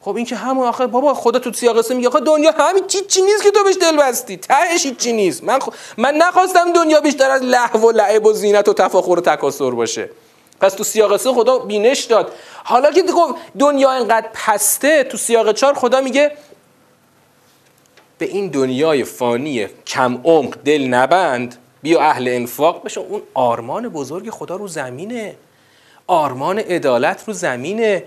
[0.00, 3.22] خب این که همون آخه بابا خدا تو سیاق میگه آخه دنیا همین چی چی
[3.22, 5.44] نیست که تو بهش دل بستی؟ تهش چی نیست.
[5.44, 5.58] من
[5.96, 10.10] من نخواستم دنیا بیشتر از لهو و لعب و زینت و تفاخر و تکاسر باشه.
[10.60, 12.32] پس تو سیاق سه خدا بینش داد.
[12.64, 13.04] حالا که
[13.58, 16.32] دنیا اینقدر پسته تو سیاق چهار خدا میگه
[18.18, 24.30] به این دنیای فانی کم عمق دل نبند بیا اهل انفاق بشه اون آرمان بزرگ
[24.30, 25.36] خدا رو زمینه.
[26.06, 28.04] آرمان عدالت رو زمینه.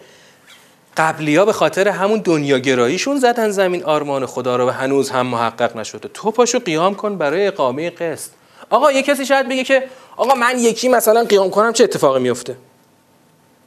[0.98, 5.78] قبلی ها به خاطر همون دنیاگراییشون زدن زمین آرمان خدا رو و هنوز هم محقق
[5.78, 6.10] نشده.
[6.14, 8.32] تو پاشو قیام کن برای اقامه قسط.
[8.70, 9.84] آقا یه کسی شاید بگه که
[10.18, 12.56] آقا من یکی مثلا قیام کنم چه اتفاقی میفته؟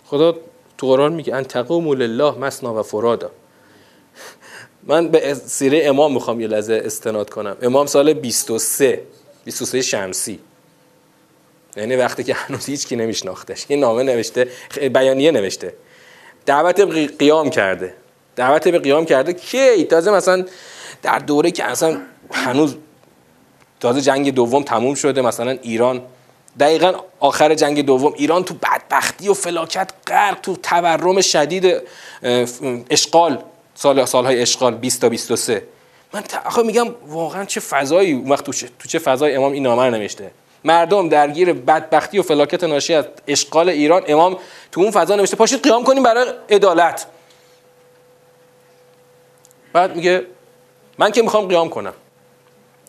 [0.06, 0.36] خدا
[0.78, 3.30] تو قرآن میگه ان تقوموا لله مسنا و فرادا.
[4.82, 7.56] من به سیره امام می‌خوام یه لحظه استناد کنم.
[7.62, 9.02] امام سال 23
[9.44, 10.38] 23 شمسی.
[11.76, 13.66] یعنی وقتی که هنوز هیچ کی نمیشناختش.
[13.70, 14.48] یه نامه نوشته
[14.94, 15.74] بیانیه نوشته.
[16.46, 17.94] دعوت به قیام کرده.
[18.36, 19.32] دعوت به قیام کرده.
[19.32, 20.44] کی؟ تازه مثلا
[21.02, 22.00] در دوره که اصلا
[22.32, 22.76] هنوز
[23.82, 26.02] تازه جنگ دوم تموم شده مثلا ایران.
[26.60, 31.76] دقیقا آخر جنگ دوم ایران تو بدبختی و فلاکت غرق تو تورم شدید
[32.90, 33.42] اشغال
[33.74, 35.62] سال سالهای اشغال 20 تا 23
[36.14, 39.90] من آخه میگم واقعا چه فضایی وقت تو چه, تو چه فضای امام این نامه
[39.90, 40.30] نوشته.
[40.64, 44.38] مردم درگیر بدبختی و فلاکت ناشی از اشغال ایران امام
[44.72, 47.06] تو اون فضا نوشته پاشید قیام کنیم برای عدالت.
[49.72, 50.26] بعد میگه
[50.98, 51.92] من که می‌خوام قیام کنم.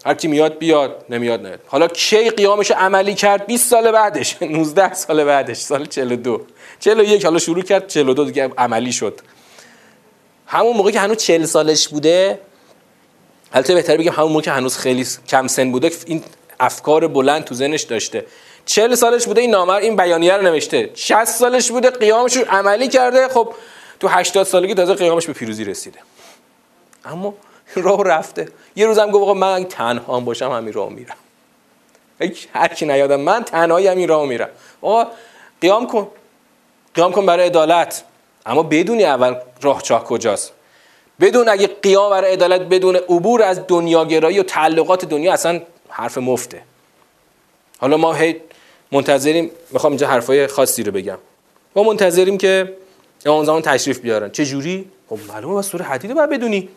[0.05, 1.59] هر کی میاد بیاد نمیاد نیاد.
[1.67, 6.41] حالا کی قیامش عملی کرد؟ 20 سال بعدش 19 سال بعدش سال 42
[6.79, 9.19] 41 حالا شروع کرد 42 دیگه عملی شد.
[10.47, 12.39] همون موقع که هنوز 40 سالش بوده
[13.53, 16.23] البته بهتر بگم همون موقع که هنوز خیلی کم سن بوده این
[16.59, 18.25] افکار بلند تو ذهنش داشته.
[18.65, 20.89] 40 سالش بوده این نامر این بیانیه رو نوشته.
[20.95, 23.27] 60 سالش بوده قیامش عملی کرده.
[23.27, 23.53] خب
[23.99, 25.99] تو 80 سالگی تازه قیامش به پیروزی رسیده.
[27.05, 27.33] اما
[27.75, 28.47] راه رفته.
[28.75, 31.15] یه روزم گفت آقا من تنها باشم همین راه میرم.
[32.53, 34.49] هر کی نیادم من تنهایی همین راه میرم.
[34.81, 35.07] آقا
[35.61, 36.07] قیام کن.
[36.93, 38.03] قیام کن برای عدالت.
[38.45, 40.51] اما بدونی اول راه چاه کجاست.
[41.19, 46.61] بدون اگه قیام برای عدالت بدون عبور از دنیاگرایی و تعلقات دنیا اصلا حرف مفته.
[47.77, 48.35] حالا ما هی
[48.91, 49.51] منتظریم.
[49.71, 51.17] می‌خوام اینجا حرفای خاصی رو بگم.
[51.75, 52.77] ما منتظریم که
[53.25, 54.31] امام زمان تشریف بیارن.
[54.31, 56.69] چه جوری؟ خب معلومه با سوره حدید باید بدونی.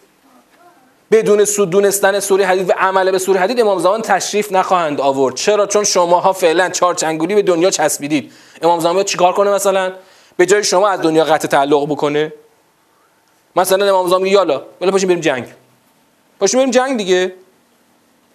[1.11, 5.35] بدون دونستن سوره حدید و عمل به سوره حدید امام زمان تشریف نخواهند آورد.
[5.35, 8.33] چرا؟ چون شماها فعلا چهار چنگولی به دنیا چسبیدید.
[8.62, 9.92] امام زمان چیکار کنه مثلا؟
[10.37, 12.33] به جای شما از دنیا قطع تعلق بکنه؟
[13.57, 15.45] مثلا امام زمان میگه یالا ولی پاشیم بریم جنگ.
[16.40, 17.33] پاشیم بریم جنگ دیگه.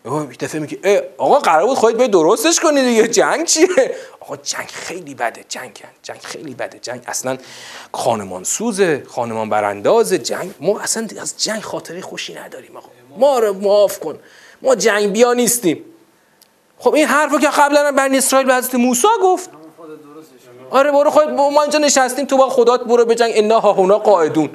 [0.05, 3.67] یه دفعه میگه آقا قرار بود خودت به درستش کنی دیگه جنگ چیه؟
[4.19, 7.37] آقا جنگ خیلی بده جنگ جنگ خیلی بده جنگ اصلا
[7.93, 12.89] خانمان سوزه خانمان براندازه جنگ ما اصلا از جنگ خاطره خوشی نداریم آقا.
[13.17, 14.19] ما رو معاف کن.
[14.61, 15.85] ما جنگ بیا نیستیم.
[16.77, 19.49] خب این حرفو که قبلا بنی اسرائیل به حضرت موسی گفت.
[20.69, 23.31] آره برو خود ما اینجا نشستیم تو با خدات برو به جنگ.
[23.35, 24.49] انا ها هونا قاعدون.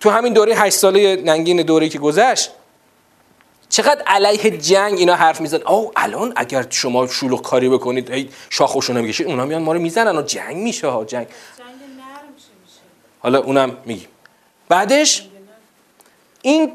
[0.00, 2.50] تو همین دوره 8 ساله ننگین دوره که گذشت
[3.68, 8.92] چقدر علیه جنگ اینا حرف میزن او الان اگر شما شلوغ کاری بکنید ای شاخوشو
[8.92, 11.26] نمی‌کشید اونا میان ما رو می‌زنن و جنگ میشه ها جنگ.
[13.20, 14.08] حالا اونم میگیم
[14.68, 15.28] بعدش
[16.42, 16.72] این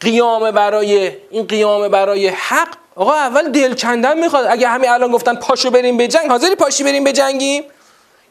[0.00, 4.46] قیام برای این قیام برای حق آقا اول دل کندن می‌خواد.
[4.50, 7.62] اگه همین الان گفتن پاشو بریم به جنگ حاضری پاشی بریم به جنگیم؟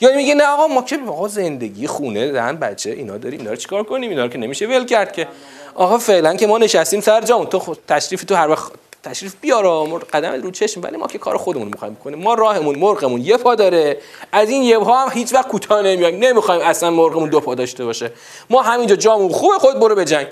[0.01, 3.57] یا میگه نه آقا ما که آقا زندگی خونه زن بچه اینا داریم اینا رو
[3.57, 5.27] چیکار کنیم؟ اینا رو که نمیشه ول کرد که.
[5.75, 7.47] آقا فعلا که ما نشستیم سر جامون.
[7.47, 8.71] تو خود تشریف تو هر وقت
[9.03, 10.81] تشریف بیار قدم رو چشم.
[10.81, 12.19] ولی ما که کار خودمون می‌خوایم بکنیم.
[12.19, 13.97] ما راهمون مرغمون یه پا داره.
[14.31, 18.11] از این یه هم هیچ وقت کوتاه نمیایم نمی‌خوایم اصلا مرغمون دو پا داشته باشه.
[18.49, 20.27] ما همینجا جامون خوبه خود برو به جنگ.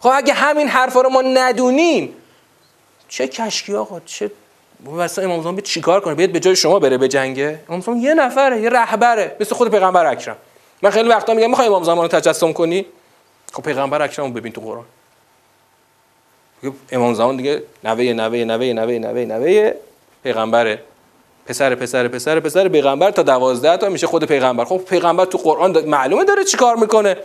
[0.00, 2.14] خب اگه همین حرفا رو ما ندونیم
[3.08, 4.30] چه کشکی آقا؟ چه
[4.84, 8.60] واسه امام زمان چیکار کنه؟ بیاد به جای شما بره به جنگه امام یه نفره
[8.60, 9.36] یه رهبره.
[9.40, 10.36] مثل خود پیغمبر اکرم.
[10.82, 12.86] من خیلی وقتا میگم می‌خوای امام زمان تجسم کنی؟
[13.52, 14.84] خب پیغمبر اکرم ببین تو قرآن.
[16.92, 19.74] امام زمان دیگه نوه نوه نوه نوه نوه نوه
[20.22, 20.82] پیغمبره.
[21.46, 24.64] پسر پسر پسر پسر پیغمبر تا دوازده تا میشه خود پیغمبر.
[24.64, 27.16] خب پیغمبر تو قرآن معلومه داره چیکار می‌کنه.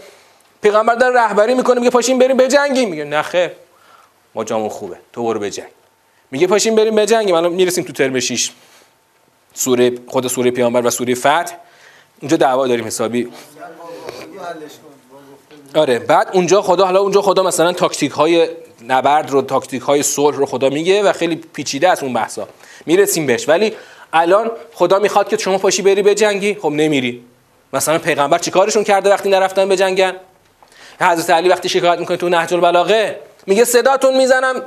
[0.62, 3.50] پیغمبر داره رهبری می‌کنه میگه پاشین بریم بجنگیم میگه نه خیر.
[4.36, 4.98] ما جامون خوبه.
[5.14, 5.68] تو برو بجنگ
[6.32, 8.52] میگه پاشین بریم بجنگیم الان می‌رسیم تو ترم 6
[9.54, 11.54] سوره خود سوره پیامبر و سوره فتح.
[12.22, 13.32] اونجا دعوا داریم حسابی.
[15.76, 18.48] آره بعد اونجا خدا حالا اونجا خدا مثلا تاکتیک های
[18.88, 22.48] نبرد رو تاکتیک های صلح رو خدا میگه و خیلی پیچیده است اون بحثا.
[22.86, 23.50] می‌رسیم بهش.
[23.50, 23.74] ولی
[24.14, 27.24] الان خدا می‌خواد که شما پاشی بری به جنگی خب نمیری.
[27.74, 30.14] مثلا پیغمبر چیکارشون کرده وقتی نرفتن به جنگن
[31.02, 34.62] حضرت علی وقتی شکایت می‌کنه تو نهج البلاغه میگه صداتون می‌زنم.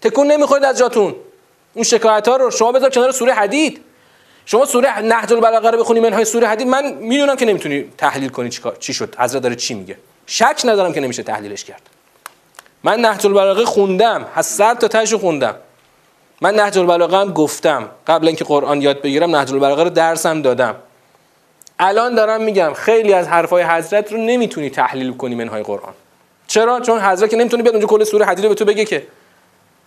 [0.00, 1.14] تکون نمی‌خورید از جاتون.
[1.74, 3.80] اون شکایت ها رو شما بذار کنار سوره حدید.
[4.46, 6.66] شما سوره نهج البلاغه رو بخونی منهای سوره حدید.
[6.66, 9.14] من می‌دونم که نمی‌تونی تحلیل کنی چی شد.
[9.18, 9.96] حضرت داره چی میگه.
[10.26, 11.82] شک ندارم که نمیشه تحلیلش کرد.
[12.82, 14.26] من نهج البلاغه خوندم.
[14.34, 15.54] از سر تا تاشو خوندم.
[16.40, 17.88] من نهج البلاغه هم گفتم.
[18.06, 20.74] قبل اینکه قرآن یاد بگیرم نهج البلاغه رو درسم دادم.
[21.78, 25.94] الان دارم میگم خیلی از حرفای حضرت رو نمی‌تونی تحلیل کنی منهای قرآن.
[26.46, 29.06] چرا؟ چون حضرت که نمی‌تونه بیاد اونجا کل سوره حدید به تو بگه که.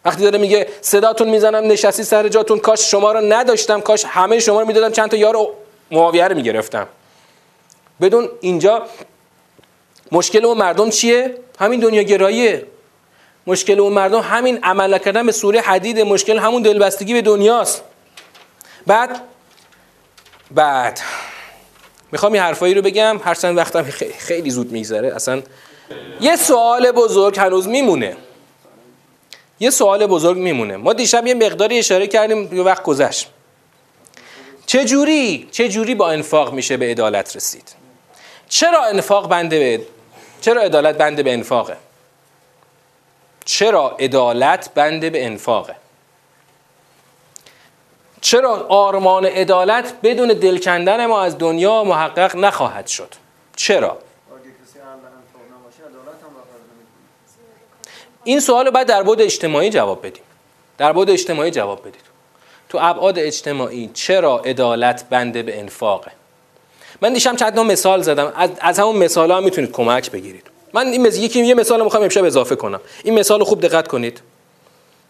[0.06, 4.62] وقتی داره میگه صداتون می‌زنم نشستی سر جاتون کاش شما رو نداشتم کاش همه شما
[4.62, 5.48] رو می‌دادم چند تا یار
[5.92, 6.88] معاویه رو می‌گرفتم.
[8.02, 8.84] بدون اینجا
[10.12, 12.68] مشکل اون مردم چیه؟ همین دنیا گراییه
[13.48, 16.00] مشکل اون مردم همین عمل کردن به سوره حدید.
[16.00, 17.84] مشکل همون دلبستگی به دنیاست.
[18.88, 19.22] بعد
[20.52, 21.00] بعد.
[22.12, 23.20] می‌خوام این حرفایی رو بگم.
[23.24, 23.84] هر چند وقتم
[24.18, 25.16] خیلی, زود میگذره.
[25.16, 25.42] اصلا
[26.22, 28.18] یه سوال بزرگ هنوز میمونه.
[29.60, 30.78] یه سوال بزرگ میمونه.
[30.78, 33.30] ما دیشب یه مقداری اشاره کردیم یه وقت گذشت.
[34.66, 37.76] چه جوری چه جوری با انفاق میشه به عدالت رسید؟
[38.50, 39.86] چرا انفاق بنده به
[40.46, 41.78] چرا عدالت بنده به انفاقه؟
[43.46, 45.76] چرا عدالت بنده به انفاقه؟
[48.22, 53.14] چرا آرمان عدالت بدون دل کندن ما از دنیا محقق نخواهد شد؟
[53.56, 53.98] چرا؟
[58.24, 60.24] این سوال رو باید در بود اجتماعی جواب بدیم.
[60.78, 62.06] در بود اجتماعی جواب بدید.
[62.70, 66.12] تو ابعاد اجتماعی چرا عدالت بنده به انفاقه؟
[67.02, 68.34] من دیشم چند مثال زدم.
[68.36, 70.44] از, از همون مثال ها می‌تونید کمک بگیرید.
[70.74, 72.82] من این مثال یکی یه مثال می‌خوام امشب اضافه کنم.
[73.04, 74.22] این مثال خوب دقت کنید.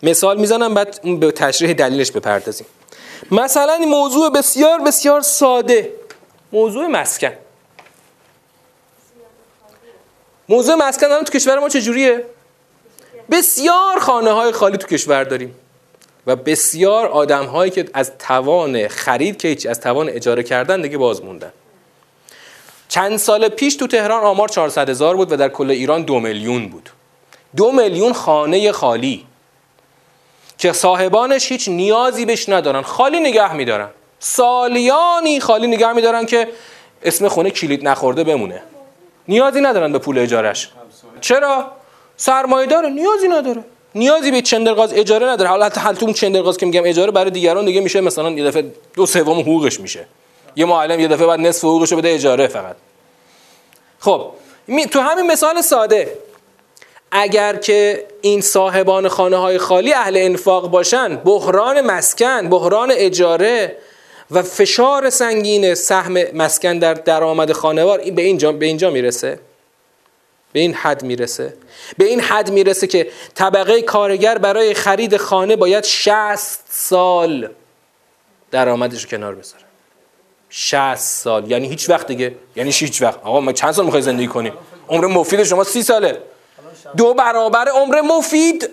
[0.04, 2.68] مثال می‌زنم بعد به تشریح دلیلش بپردازیم.
[3.32, 5.92] مثلا این موضوع بسیار بسیار ساده.
[6.52, 7.34] موضوع مسکن.
[10.50, 12.26] موضوع مسکن الان تو کشور ما چجوریه؟
[13.32, 15.56] بسیار خانه های خالی تو کشور داریم.
[16.28, 20.98] و بسیار آدم هایی که از توان خرید که هیچ از توان اجاره کردن دیگه
[20.98, 21.52] باز موندن.
[22.90, 26.68] چند سال پیش تو تهران آمار 400 هزار بود و در کل ایران دو میلیون
[26.68, 26.90] بود.
[27.56, 29.26] دو میلیون خانه خالی
[30.58, 33.90] که صاحبانش هیچ نیازی بهش ندارن خالی نگه میدارن.
[34.20, 36.48] سالیانی خالی نگه میدارن که
[37.04, 38.62] اسم خونه کلید نخورده بمونه.
[39.28, 40.70] نیازی ندارن به پول اجارش
[41.22, 41.72] چرا؟
[42.18, 43.64] سرمایه داره نیازی نداره.
[43.96, 45.50] نیازی به چندرغاز اجاره نداره.
[45.50, 49.06] حالا حتی حالتون چندرغاز که میگم اجاره برای دیگران دیگه میشه مثلا یه دفعه دو
[49.06, 50.06] سوم حقوقش میشه.
[50.56, 52.76] یه معلم یه دفعه بعد نصف حقوقش رو بده اجاره فقط.
[54.00, 54.32] خب
[54.92, 56.18] تو همین مثال ساده
[57.12, 63.78] اگر که این صاحبان خانه های خالی اهل انفاق باشن بحران مسکن بحران اجاره
[64.32, 69.40] و فشار سنگین سهم مسکن در درآمد خانوار به اینجا به اینجا می‌رسه؟
[70.54, 71.54] به این حد می‌رسه؟
[71.98, 77.50] به این حد می‌رسه که طبقه کارگر برای خرید خانه باید 60 سال
[78.52, 79.65] درآمدش کنار بذاره.
[80.58, 81.52] 60 سال.
[81.52, 82.36] یعنی هیچ وقت دیگه.
[82.56, 83.20] یعنی هیچ وقت.
[83.24, 84.52] آقا ما چند سال می‌خوای زندگی کنی؟
[84.90, 86.22] عمر مفید شما سی ساله.
[86.98, 88.70] دو برابر عمر مفید.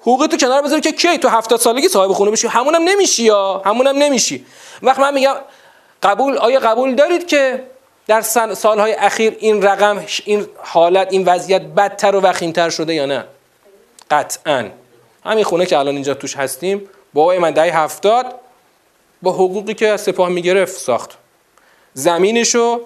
[0.00, 2.46] حقوق تو کنار بذاری که کی؟ تو 70 سالگی صاحب خونه بشی.
[2.46, 4.46] همونم نمیشی یا؟ همونم نمیشی.
[4.82, 5.34] وقت من میگم
[6.02, 7.62] قبول آیا قبول دارید که
[8.06, 8.20] در
[8.54, 13.24] سالهای اخیر این رقم این حالت این وضعیت بدتر و وخیمتر شده یا نه؟
[14.10, 14.70] قطعا.
[15.24, 18.39] همین خونه که الان اینجا توش هستیم بابای من دهی هفتاد.
[19.22, 21.18] با حقوقی که از سپاه می‌گرفت ساخت.
[21.94, 22.80] زمینشو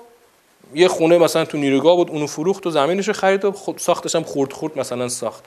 [0.74, 4.52] یه خونه مثلا تو نیروگاه بود اونو فروخت و زمینشو خرید و ساختش هم خورد
[4.52, 5.44] خورد مثلا ساخت.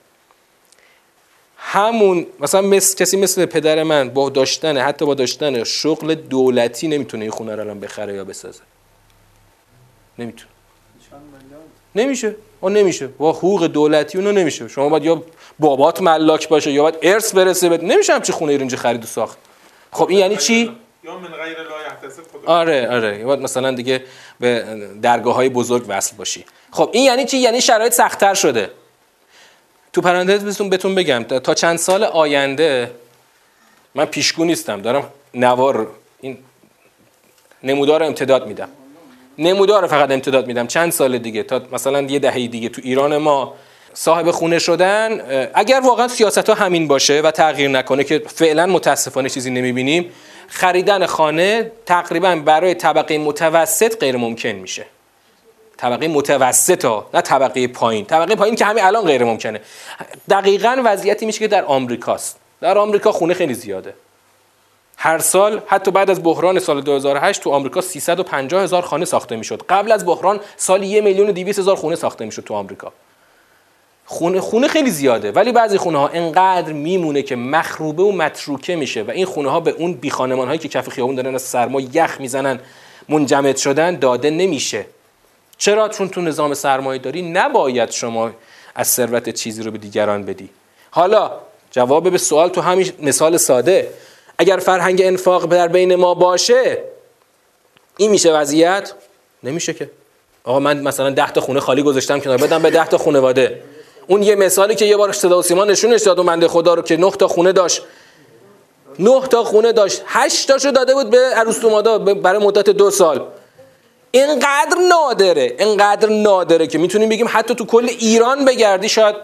[1.58, 7.24] همون مثلا مثل کسی مثل پدر من با داشتن حتی با داشتن شغل دولتی نمی‌تونه
[7.24, 8.62] این خونه رو الان بخره یا بسازه.
[10.20, 10.52] نمی‌تونه.
[11.96, 12.36] نمیشه.
[12.62, 13.08] اون نمیشه.
[13.08, 14.68] با حقوق دولتی اونو نمیشه.
[14.68, 15.24] شما باید یا
[15.60, 19.08] بابات ملاک باشه یا باید ارث برسه بد نمیشه همچی خونه رو اینجا خرید و
[19.08, 19.38] ساخت.
[19.92, 21.58] خب این یعنی چی؟ یا من غیر
[22.46, 23.24] آره آره.
[23.26, 24.04] باید مثلا دیگه
[24.40, 24.66] به
[25.02, 26.46] درگاه های بزرگ وصل باشی.
[26.72, 28.72] خب این یعنی چی؟ یعنی شرایط سختتر شده.
[29.94, 32.92] تو پرانتز بهتون بهتون بگم تا چند سال آینده
[33.96, 34.82] من پیشگو نیستم.
[34.82, 35.88] دارم نوار
[36.22, 36.38] این
[37.64, 38.70] نمودار امتداد میدم.
[39.38, 40.68] نمودار فقط امتداد میدم.
[40.68, 43.54] چند سال دیگه؟ تا مثلا یه دهه دیگه تو ایران ما
[44.00, 45.22] صاحب خونه شدن
[45.54, 50.12] اگر واقعا سیاست ها همین باشه و تغییر نکنه که فعلا متاسفانه چیزی نمی‌بینیم
[50.48, 54.86] خریدن خانه تقریبا برای طبقه متوسط غیر ممکن میشه.
[55.78, 58.06] طبقه متوسط ها نه طبقه پایین.
[58.06, 59.62] طبقه پایین که همین الان غیر ممکنه
[60.30, 62.40] دقیقا وضعیتی میشه که در آمریکاست.
[62.62, 63.94] در آمریکا خونه خیلی زیاده.
[64.98, 69.62] هر سال حتی بعد از بحران سال 2008 تو آمریکا 350 هزار خانه ساخته می‌شد.
[69.70, 72.94] قبل از بحران سال یک میلیون و 200 هزار خونه ساخته می‌شد تو آمریکا.
[74.10, 79.04] خونه خونه خیلی زیاده ولی بعضی خونه ها انقدر میمونه که مخروبه و متروکه میشه
[79.04, 81.82] و این خونه ها به اون بی خانمان هایی که کف خیابون دارن از سرما
[81.82, 82.60] یخ می‌زنن
[83.10, 84.86] منجمد شدن داده نمیشه.
[85.58, 88.32] چرا؟ چون تو نظام سرمایه داری نباید شما
[88.76, 90.50] از ثروت چیزی رو به دیگران بدی.
[90.92, 91.32] حالا
[91.72, 93.90] جواب به سوال تو همین مثال ساده.
[94.38, 96.78] اگر فرهنگ انفاق در بین ما باشه
[97.98, 98.94] این میشه وضعیت؟
[99.44, 99.90] نمیشه که.
[100.44, 103.62] آقا من مثلا 10 تا خونه خالی گذاشتم کنار بدم به 10 تا خانواده
[104.08, 106.82] اون یه مثالی که یه بار صدا و سیما نشونش داد و منده خدا رو
[106.82, 107.82] که 9 تا خونه داشت.
[109.00, 110.04] 9 تا خونه داشت.
[110.06, 113.28] 8 تاشو داده بود به عروستومادا برای مدت دو سال.
[114.12, 119.16] اینقدر نادره اینقدر نادره که می‌تونیم بگیم حتی تو کل ایران بگردی شاید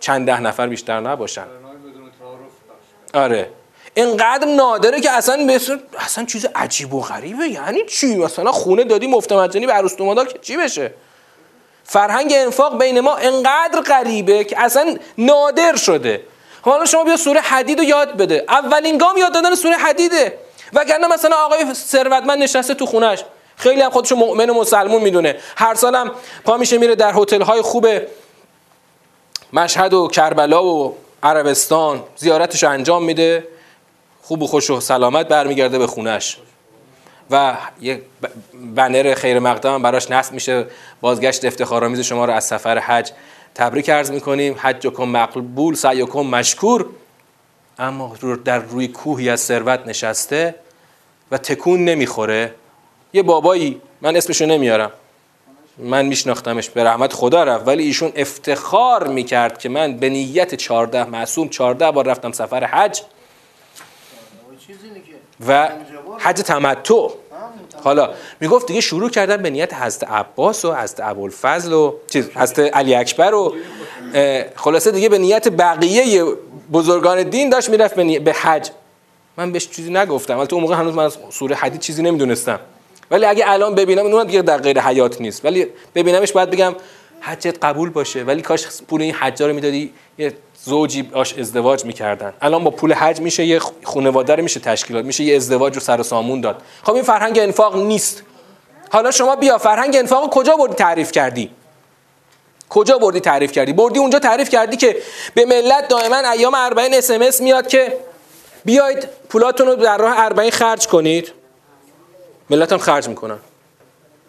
[0.00, 1.46] چند ده نفر بیشتر نباشن.
[3.14, 3.48] آره.
[3.94, 7.48] اینقدر نادره که اصلا مثل اصلا چیز عجیب و غریبه.
[7.48, 10.94] یعنی چی؟ مثلا خونه دادی مفت مجانی به عروس که چی بشه؟
[11.92, 16.20] فرهنگ انفاق بین ما انقدر غریبه که اصلا نادر شده.
[16.62, 18.44] حالا شما بیا سوره حدید رو یاد بده.
[18.48, 20.38] اولین گام یاد دادن سوره حدیده.
[20.72, 23.24] وگرنه مثلا آقای ثروتمند نشسته تو خونش
[23.56, 25.36] خیلی هم خودشو مؤمن و مسلمون می‌دونه.
[25.56, 26.10] هر سالم
[26.44, 27.86] پا میشه میره در هتل های خوب
[29.52, 32.02] مشهد و کربلا و عربستان.
[32.16, 33.48] زیارتش انجام میده.
[34.22, 36.38] خوب و خوش و سلامت برمیگرده به خونش
[37.30, 38.00] و یک
[38.74, 40.66] بنر خیر مقدم براش نصب میشه.
[41.00, 43.10] بازگشت افتخارآمیز شما رو از سفر حج
[43.54, 44.54] تبریک عرض می‌کنیم.
[44.58, 46.86] حجکم مقبول سعیکم مشکور.
[47.78, 50.54] اما در روی کوهی از ثروت نشسته
[51.30, 52.54] و تکون نمی‌خوره.
[53.12, 54.90] یه بابایی من اسمشو نمیارم.
[55.78, 61.04] من میشناختمش به رحمت خدا رفت ولی ایشون افتخار می‌کرد که من به نیت 14
[61.04, 63.00] معصوم 14 بار رفتم سفر حج.
[65.48, 65.68] و
[66.18, 67.08] حج تمتع.
[67.84, 72.58] حالا می‌گفت دیگه شروع کردن به نیت حضرت عباس و حضرت ابوالفضل و چیز حضرت
[72.76, 73.54] علی اکبر و
[74.56, 76.24] خلاصه دیگه به نیت بقیه
[76.72, 78.70] بزرگان دین داشت می‌رفت به حج.
[79.36, 80.38] من بهش چیزی نگفتم.
[80.38, 82.60] ولی اون موقع هنوز من از سوره حدید چیزی نمی‌دونستم.
[83.10, 85.44] ولی اگه الان ببینم اون دیگه در غیر حیات نیست.
[85.44, 86.74] ولی ببینمش باید بگم
[87.22, 88.22] حجت قبول باشه.
[88.22, 90.32] ولی کاش پول این حجا رو می‌دادی یه
[90.64, 92.32] زوجی باش ازدواج می‌کردن.
[92.40, 96.00] الان با پول حج میشه یه خانواده رو میشه تشکیلات میشه یه ازدواج رو سر
[96.00, 96.62] و سامون داد.
[96.82, 98.22] خب این فرهنگ انفاق نیست.
[98.90, 101.50] حالا شما بیا فرهنگ انفاق کجا بردی تعریف کردی؟
[102.68, 104.96] کجا بردی تعریف کردی؟ بردی اونجا تعریف کردی که
[105.34, 107.98] به ملت دائما ایام اربعین اس میاد که
[108.64, 111.32] بیاید پولاتون در راه اربعین خرج کنید.
[112.50, 113.38] ملت هم خرج می‌کنن.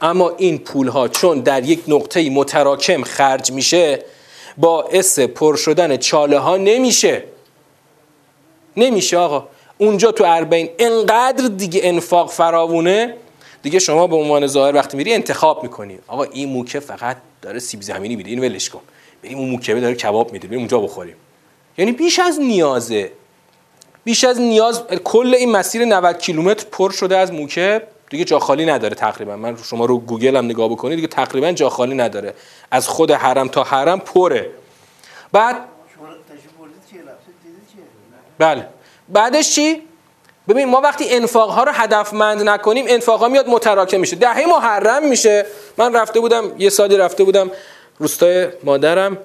[0.03, 3.99] اما این پول ها چون در یک نقطه متراکم خرج میشه
[4.57, 7.23] باعث پر شدن چاله ها نمیشه.
[8.77, 9.47] نمیشه آقا.
[9.77, 13.15] اونجا تو اربعین انقدر دیگه انفاق فراوونه.
[13.61, 15.99] دیگه شما به عنوان ظاهر وقتی میری انتخاب می‌کنی.
[16.07, 18.29] آقا این موکه فقط داره سیب زمینی میده.
[18.29, 18.81] این ولش کن.
[19.23, 20.47] بریم اون موکه داره کباب میده.
[20.47, 21.15] بریم اونجا بخوریم.
[21.77, 23.11] یعنی بیش از نیازه.
[24.03, 27.81] بیش از نیاز کل این مسیر 90 کیلومتر پر شده از موکه.
[28.13, 29.35] دیگه جا خالی نداره تقریبا.
[29.35, 32.33] من شما رو گوگل هم نگاه بکنید دیگه تقریبا جا خالی نداره.
[32.71, 34.49] از خود حرم تا حرم پره.
[35.31, 35.55] بعد
[38.37, 38.67] بله.
[39.09, 39.81] بعدش چی؟
[40.49, 44.15] ببین ما وقتی انفاق ها رو هدفمند نکنیم انفاق ها میاد متراکم میشه.
[44.15, 45.45] دهه محرم میشه.
[45.77, 47.51] من رفته بودم یه سالی رفته بودم
[47.99, 49.17] روستای مادرم.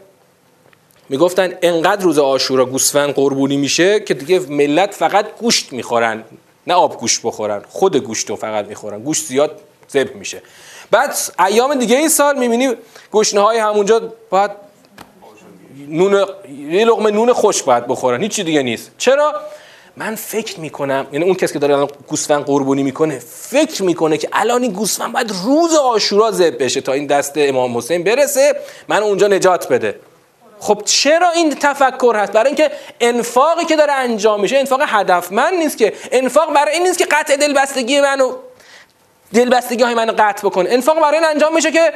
[1.09, 6.25] می‌گفتن انقدر روز آشورا گوسفند قربونی میشه که دیگه ملت فقط گوشت می‌خورن.
[6.69, 9.03] نه آب گوشت بخورن خود گوشت رو فقط می‌خورن.
[9.03, 9.61] گوشت زیاد
[9.93, 10.43] ذبح میشه.
[10.91, 11.15] بعد
[11.47, 12.75] ایام دیگه این سال می‌بینی
[13.13, 14.51] گشنه های همونجا باید
[15.89, 16.27] نون
[16.71, 18.23] یه لقمه نون خوش باید بخورن.
[18.23, 18.91] هیچی دیگه نیست.
[18.99, 19.41] چرا؟
[19.97, 24.63] من فکر می‌کنم یعنی اون کسی که داره گوسفند قربونی می‌کنه فکر می‌کنه که الان
[24.63, 28.57] این گوسفند باید روز آشورا ذبح بشه تا این دست امام حسین برسه
[28.89, 30.01] من اونجا نجات بده.
[30.61, 35.79] خب چرا این تفکر هست؟ برای اینکه انفاقی که داره انجام میشه انفاق هدفمند نیست
[35.79, 38.33] که انفاق برای این نیست که قطع دلبستگی منو
[39.35, 40.71] دلبستگی های منو قطع بکنه.
[40.71, 41.93] انفاق برای این انجام میشه که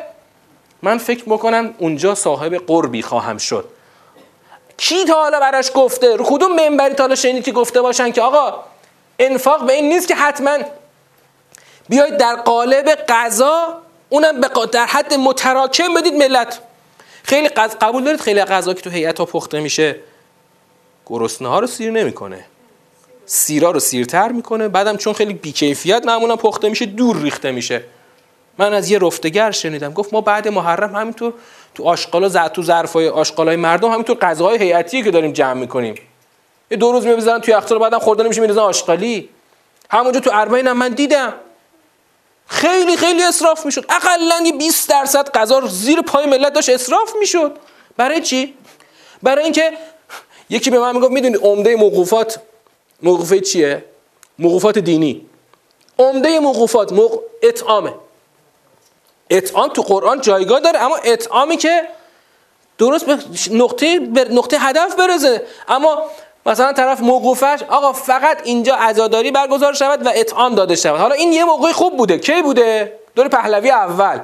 [0.83, 3.69] من فکر بکنم اونجا صاحب قربی خواهم شد.
[4.77, 8.23] کی تا حالا براش گفته؟ رو کدوم منبری تا حالا شنید که گفته باشن که
[8.23, 8.65] آقا
[9.19, 10.59] انفاق به این نیست که حتما
[11.89, 14.41] بیاید در قالب غذا اونم
[14.73, 16.59] در حد متراکم بدید ملت.
[17.23, 19.97] خیلی قبول دارید خیلی غذا که تو هیئت ها پخته میشه؟
[21.07, 22.45] گرسنه ها رو سیر نمی‌کنه.
[23.27, 24.69] سیرا رو سیرتر می‌کنه.
[24.69, 27.83] بعدم چون خیلی بیکیفیت معمولا پخته میشه دور ریخته میشه.
[28.59, 29.93] من از یه رفتگر شنیدم.
[29.93, 31.35] گفت ما بعد محرم همینطور
[31.75, 35.95] تو آشغالا ز تو ظرفای آشغالای مردم همینطور غذاهای هیئتی که داریم جمع می‌کنیم.
[36.71, 39.29] یه دو روز میبزنن توی یخچال بعدم خوردن میشه میرزن آشغالی.
[39.91, 41.35] همونجا تو اربعین هم من دیدم.
[42.53, 43.85] خیلی خیلی اصراف می‌شد.
[43.89, 47.57] اقلا یه 20 درصد غذا زیر پای ملت داشت اصراف می‌شد.
[47.97, 48.55] برای چی؟
[49.23, 49.73] برای اینکه
[50.51, 52.41] یکی به من می‌گفت می‌دونی عمده موقوفات
[53.03, 53.85] موقوفه چیه؟
[54.39, 55.27] موقوفات دینی.
[55.99, 57.21] عمده موقوفات موق...
[57.43, 57.95] اطعامه.
[59.31, 61.89] اطعام تو قرآن جایگاه داره اما اطعامی که
[62.79, 63.19] درست به
[63.51, 63.99] نقطه,
[64.31, 66.11] نقطه هدف برزه اما
[66.47, 71.01] مثلا طرف موقوفش آقا فقط اینجا عزاداری برگزار شود و اطعام داده شود.
[71.01, 72.19] حالا این یه موقعی خوب بوده.
[72.19, 74.21] کی بوده؟ دور پهلوی اول.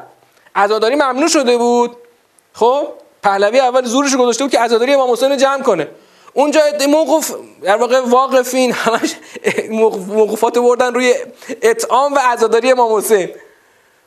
[0.56, 1.96] عزاداری ممنوع شده بود.
[2.52, 2.88] خب؟
[3.22, 5.88] پهلوی اول زورش گذاشته بود که عزاداری امام حسین جمع کنه.
[6.34, 9.14] اونجا موقف در واقع واقفین همش
[10.08, 11.14] موقفات بردن روی
[11.62, 13.28] اطعام و عزاداری امام حسین.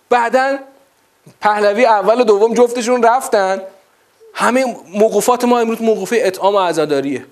[0.10, 0.58] بعدا
[1.42, 3.62] پهلوی اول و دوم جفتشون رفتن.
[4.34, 7.26] همه موقفات ما امروز موقفه اطعام و عزاداریه.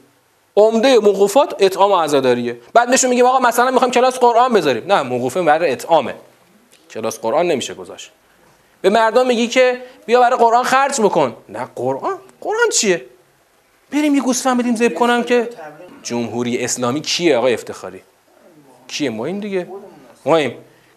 [0.60, 2.58] عمده موقفات اطعام و عزاداریه.
[2.74, 4.84] بعد نشون میگیم آقا مثلا می‌خوایم کلاس قرآن بذاریم.
[4.88, 6.16] نه موقفه برای اطعامه.
[6.92, 8.12] کلاس قرآن نمیشه گذاشت.
[8.82, 11.36] به مردم میگی که بیا برای قرآن خرج بکن.
[11.50, 13.06] نه قرآن؟ قرآن چیه؟
[13.92, 15.50] بریم یه گوسفند بدیم ذبح کنم که
[16.04, 18.02] جمهوری اسلامی کیه آقای افتخاری؟
[18.88, 19.68] کیه؟ ما این دیگه.
[20.26, 20.40] ما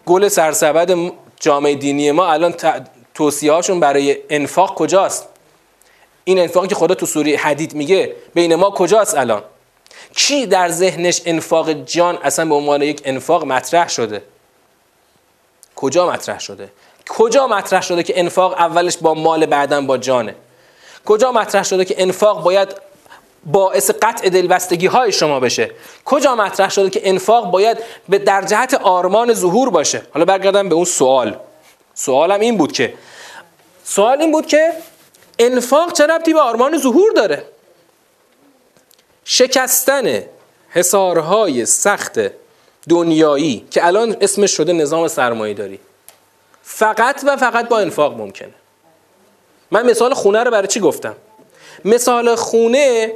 [0.05, 2.53] گل سرسبد جامعه دینی ما الان
[3.13, 5.27] توصیه هاشون برای انفاق کجاست؟
[6.23, 9.43] این انفاقی که خدا تو سوره حدید میگه بین ما کجاست الان؟
[10.15, 14.23] کی در ذهنش انفاق جان اصلا به عنوان یک انفاق مطرح شده؟
[15.75, 16.69] کجا مطرح شده؟
[17.09, 20.35] کجا مطرح شده که انفاق اولش با مال بعدا با جانه؟
[21.05, 22.75] کجا مطرح شده که انفاق باید
[23.45, 25.71] باعث قطع دلبستگی های شما بشه؟
[26.05, 27.77] کجا مطرح شده که انفاق باید
[28.09, 31.37] به در جهت آرمان ظهور باشه؟ حالا برگردم به اون سوال.
[31.93, 32.93] سوالم این بود که
[33.83, 34.73] سوال این بود که
[35.39, 37.52] انفاق چه ربطی به آرمان ظهور داره؟
[39.25, 40.23] شکستن
[40.69, 42.19] حسارهای سخت
[42.89, 45.79] دنیایی که الان اسمش شده نظام سرمایه داری
[46.63, 48.53] فقط و فقط با انفاق ممکنه
[49.71, 51.15] من مثال خونه رو برای چی گفتم؟
[51.85, 53.11] مثال خونه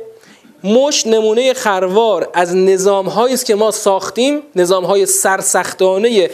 [0.64, 6.30] مش نمونه خروار از نظام است که ما ساختیم نظام های سرسختانه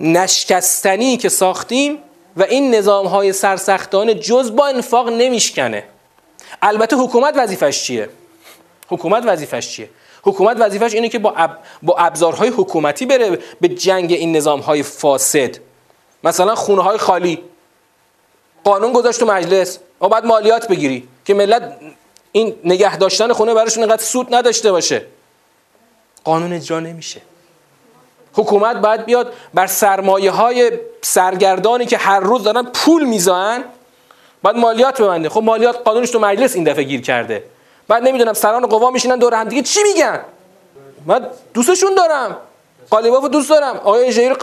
[0.00, 1.98] نشکستنی که ساختیم
[2.36, 5.84] و این نظام های سرسختانه جز با انفاق نمیشکنه.
[6.62, 8.08] البته حکومت وظیفش چیه؟
[8.94, 9.90] حکومت وظیفش چیه؟
[10.22, 11.34] حکومت وظیفش اینه که با,
[11.82, 15.56] با ابزارهای حکومتی بره به جنگ این نظام های فاسد.
[16.24, 17.42] مثلا خونه های خالی.
[18.64, 19.78] قانون گذاشت تو مجلس.
[20.00, 21.76] و بعد مالیات بگیری که ملت
[22.32, 25.06] این نگه داشتن خونه براشون اینقدر سود نداشته باشه.
[26.24, 27.20] قانون اجرا نمیشه.
[28.32, 30.72] حکومت باید بیاد بر سرمایه های
[31.02, 33.64] سرگردانی که هر روز دارن پول میزان
[34.42, 35.28] بعد مالیات ببنده.
[35.28, 37.44] خب مالیات قانونش تو مجلس این دفعه گیر کرده.
[37.88, 40.20] بعد نمی‌دونم سران قوا میشینن دور هم دیگه چی میگن؟
[41.06, 42.36] من دوستشون دارم.
[42.90, 43.76] قالیباف دوست دارم.
[43.76, 44.36] آقای جیر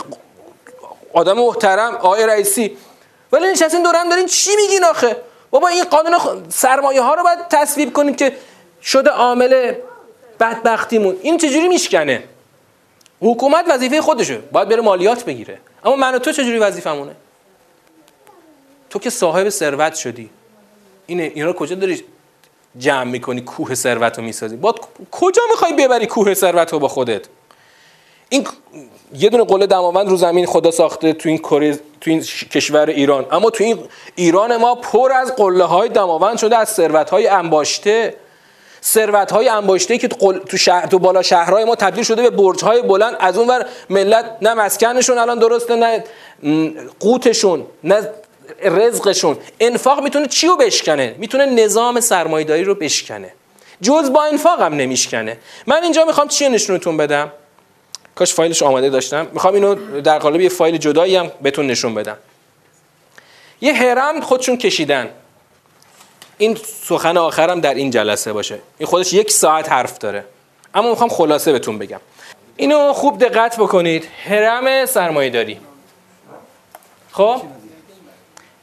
[1.13, 2.77] آدم محترم آقای رئیسی.
[3.31, 5.15] ولی نشستین دور هم دارین چی میگین آخه؟
[5.49, 8.37] بابا این قانون سرمایه ها رو باید تصویب کنید که
[8.81, 9.73] شده عامل
[10.39, 11.17] بدبختیمون.
[11.21, 12.23] این چجوری میشکنه؟
[13.21, 15.57] حکومت وظیفه خودشه باید بره مالیات بگیره.
[15.83, 17.15] اما من و تو چجوری وظیفمونه
[18.89, 20.29] تو که صاحب ثروت شدی.
[21.05, 22.03] این اینا کجا داری؟
[22.77, 24.57] جمع می‌کنی کوه ثروت رو می‌سازی.
[24.57, 24.75] با
[25.11, 27.25] کجا می‌خوای ببری کوه ثروت رو با خودت؟
[28.29, 28.47] این
[29.13, 33.25] یه دونه قله دماوند رو زمین خدا ساخته تو این کره تو این کشور ایران.
[33.31, 33.79] اما تو این
[34.15, 38.15] ایران ما پر از قله های دماوند شده از ثروت های انباشته.
[38.83, 42.81] ثروت های انباشته که تو, شهر، تو بالا شهرهای ما تبدیل شده به برج های
[42.81, 43.15] بلند.
[43.19, 46.03] از اون ور ملت نه مسکنشون الان درسته نه
[46.99, 48.09] قوتشون نه
[48.61, 49.37] رزقشون.
[49.59, 53.33] انفاق می‌تونه چی رو بشکنه؟ می‌تونه نظام سرمایداری رو بشکنه.
[53.81, 55.37] جز با انفاق هم نمیشکنه.
[55.67, 57.31] من اینجا می‌خوام چی نشونتون بدم؟
[58.15, 59.27] کاش فایلش آماده داشتم.
[59.33, 62.17] می‌خوام اینو در قالب یه فایل جدایی هم بهتون نشون بدم.
[63.61, 65.09] یه هرم خودشون کشیدن.
[66.37, 68.59] این سخن آخرم در این جلسه باشه.
[68.77, 70.25] این خودش یک ساعت حرف داره.
[70.73, 71.99] اما می‌خوام خلاصه بهتون بگم.
[72.55, 74.07] اینو خوب دقت بکنید.
[74.25, 75.59] هرم سرمایه داری
[77.11, 77.41] خب؟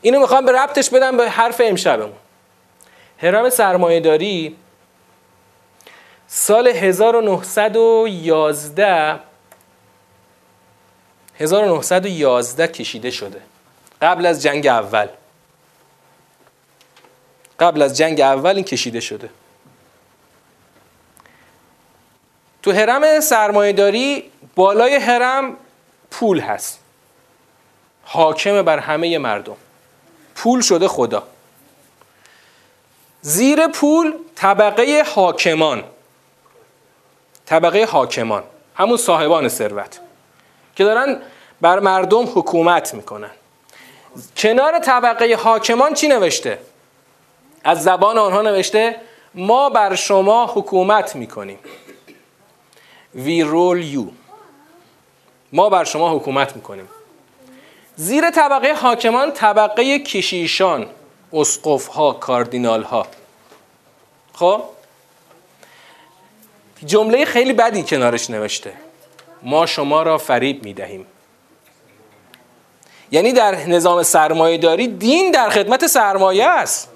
[0.01, 2.13] اینو می‌خوام به ربطش بدم به حرف امشبمون.
[3.19, 4.57] هرم سرمایه داری
[6.27, 9.21] سال 1911
[11.39, 13.43] 1911 کشیده شده.
[14.03, 15.09] قبل از جنگ اول.
[17.61, 19.31] قبل از جنگ اول این کشیده شده.
[22.63, 25.57] تو حرم سرمایهداری بالای حرم
[26.11, 26.81] پول هست.
[28.05, 29.57] حاکم بر همه مردم.
[30.39, 31.23] پول شده خدا.
[33.21, 35.85] زیر پول طبقه حاکمان.
[37.47, 38.43] طبقه حاکمان.
[38.75, 40.01] همون صاحبان ثروت.
[40.77, 41.23] که دارن
[41.61, 43.31] بر مردم حکومت می‌کنن.
[44.37, 46.59] کنار طبقه حاکمان چی نوشته؟
[47.65, 49.01] از زبان آنها نوشته
[49.35, 51.59] ما بر شما حکومت می‌کنیم.
[53.17, 54.13] We rule you.
[55.53, 56.89] ما بر شما حکومت می‌کنیم.
[58.01, 60.87] زیر طبقه حاکمان طبقه کشیشان
[61.33, 63.07] اسقف ها کاردینال ها
[64.33, 64.63] خب؟
[66.87, 68.73] جمله خیلی بدی کنارش نوشته.
[69.43, 71.07] ما شما را فریب می‌دهیم.
[73.11, 76.89] یعنی در نظام سرمایه داری دین در خدمت سرمایه است.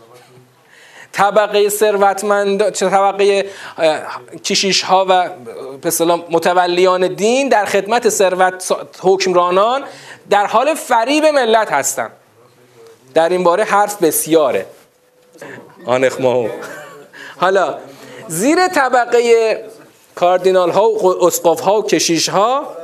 [1.13, 3.47] طبقه ثروتمند طبقه
[4.45, 5.29] کشیش ها و
[5.83, 9.85] به متولیان دین در خدمت ثروت حکمرانان
[10.31, 12.13] در حال فریب ملت هستند
[13.15, 14.67] در این باره حرف بسیاره.
[15.87, 16.21] آنخ
[17.37, 17.79] حالا
[18.29, 19.65] زیر طبقه
[20.15, 22.77] کاردینال ها و اسقاف ها و کشیش ها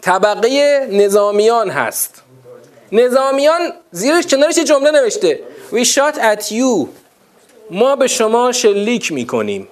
[0.00, 2.22] طبقه نظامیان هست.
[2.92, 5.40] نظامیان زیرش کنارش جمله نوشته.
[5.72, 6.88] We shot at you.
[7.70, 9.68] ما به شما شلیک می‌کنیم.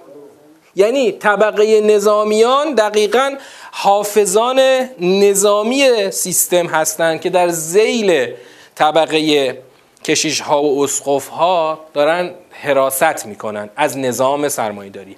[0.76, 3.36] یعنی طبقه نظامیان دقیقا
[3.70, 4.60] حافظان
[5.00, 8.34] نظامی سیستم هستند که در زیل
[8.74, 9.58] طبقه
[10.04, 15.16] کشیش ها و اسقف ها دارن حراست می‌کنن از نظام سرمایه داری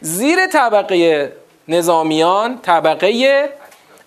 [0.00, 1.32] زیر طبقه
[1.68, 3.48] نظامیان طبقه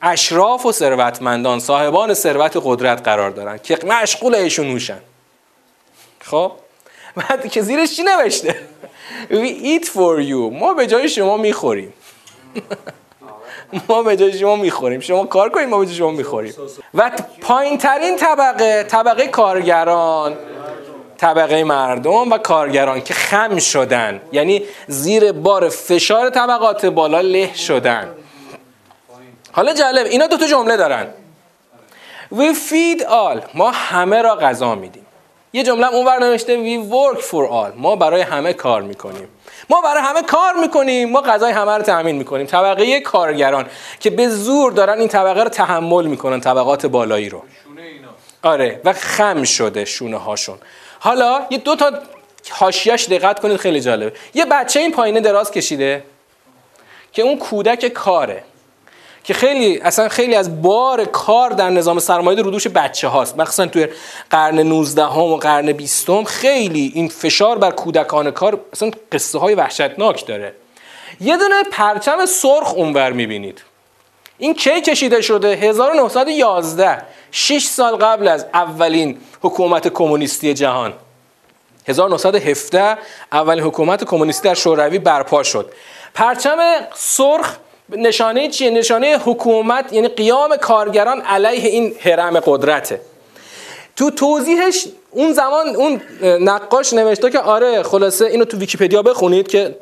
[0.01, 4.99] اشراف و ثروتمندان صاحبان ثروت قدرت قرار دارن که مشغول ایشون هوشن.
[6.25, 6.51] خب؟
[7.15, 8.55] بعد که زیرش چی نوشته؟
[9.29, 10.53] We eat for you.
[10.59, 11.93] ما به جای شما می‌خوریم.
[13.89, 14.99] ما به جای شما می‌خوریم.
[14.99, 16.53] شما کار کنید ما به جای شما می‌خوریم.
[16.93, 17.11] و
[17.41, 20.37] پایین ترین طبقه طبقه کارگران.
[21.17, 24.21] طبقه مردم و کارگران که خم شدن.
[24.31, 28.09] یعنی زیر بار فشار طبقات بالا له شدن.
[29.51, 31.07] حالا جالب اینا دو تا جمله دارن.
[32.33, 33.41] We feed all.
[33.53, 35.04] ما همه را غذا میدیم.
[35.55, 37.75] یه جمله اونور نوشته We work for all.
[37.75, 39.27] ما برای همه کار می‌کنیم.
[39.69, 41.09] ما برای همه کار می‌کنیم.
[41.09, 42.45] ما غذای همه رو تأمین می‌کنیم.
[42.45, 43.65] طبقه کارگران
[43.99, 47.43] که به زور دارن این طبقه رو تحمل می‌کنن طبقات بالایی رو.
[48.43, 50.57] آره و خم شده شونه هاشون.
[50.99, 51.91] حالا یه دو تا
[52.51, 54.13] حاشیه‌اش دقت کنید خیلی جالبه.
[54.33, 56.03] یه بچه این پایینه دراز کشیده
[57.13, 58.43] که اون کودک کاره.
[59.25, 63.37] که خیلی اصلا خیلی از بار کار در نظام سرمایه رو دوش بچه هاست.
[63.37, 63.87] مخصوصا توی
[64.29, 69.39] قرن 19 هم و قرن 20 هم خیلی این فشار بر کودکان کار اصلا قصه
[69.39, 70.53] های وحشتناک داره.
[71.21, 73.61] یه دونه پرچم سرخ اونور می‌بینید.
[74.37, 77.01] این کی کشیده شده؟ 1911
[77.31, 80.93] 6 سال قبل از اولین حکومت کمونیستی جهان.
[81.87, 82.97] 1917
[83.31, 85.71] اولین حکومت کمونیستی در شوروی برپا شد.
[86.13, 86.57] پرچم
[86.95, 87.55] سرخ
[87.89, 93.01] نشانه چیه؟ نشانه حکومت یعنی قیام کارگران علیه این حرم قدرته.
[93.95, 99.75] تو توضیحش اون زمان اون نقاش نوشته که آره خلاصه اینو تو ویکیپدیا بخونید که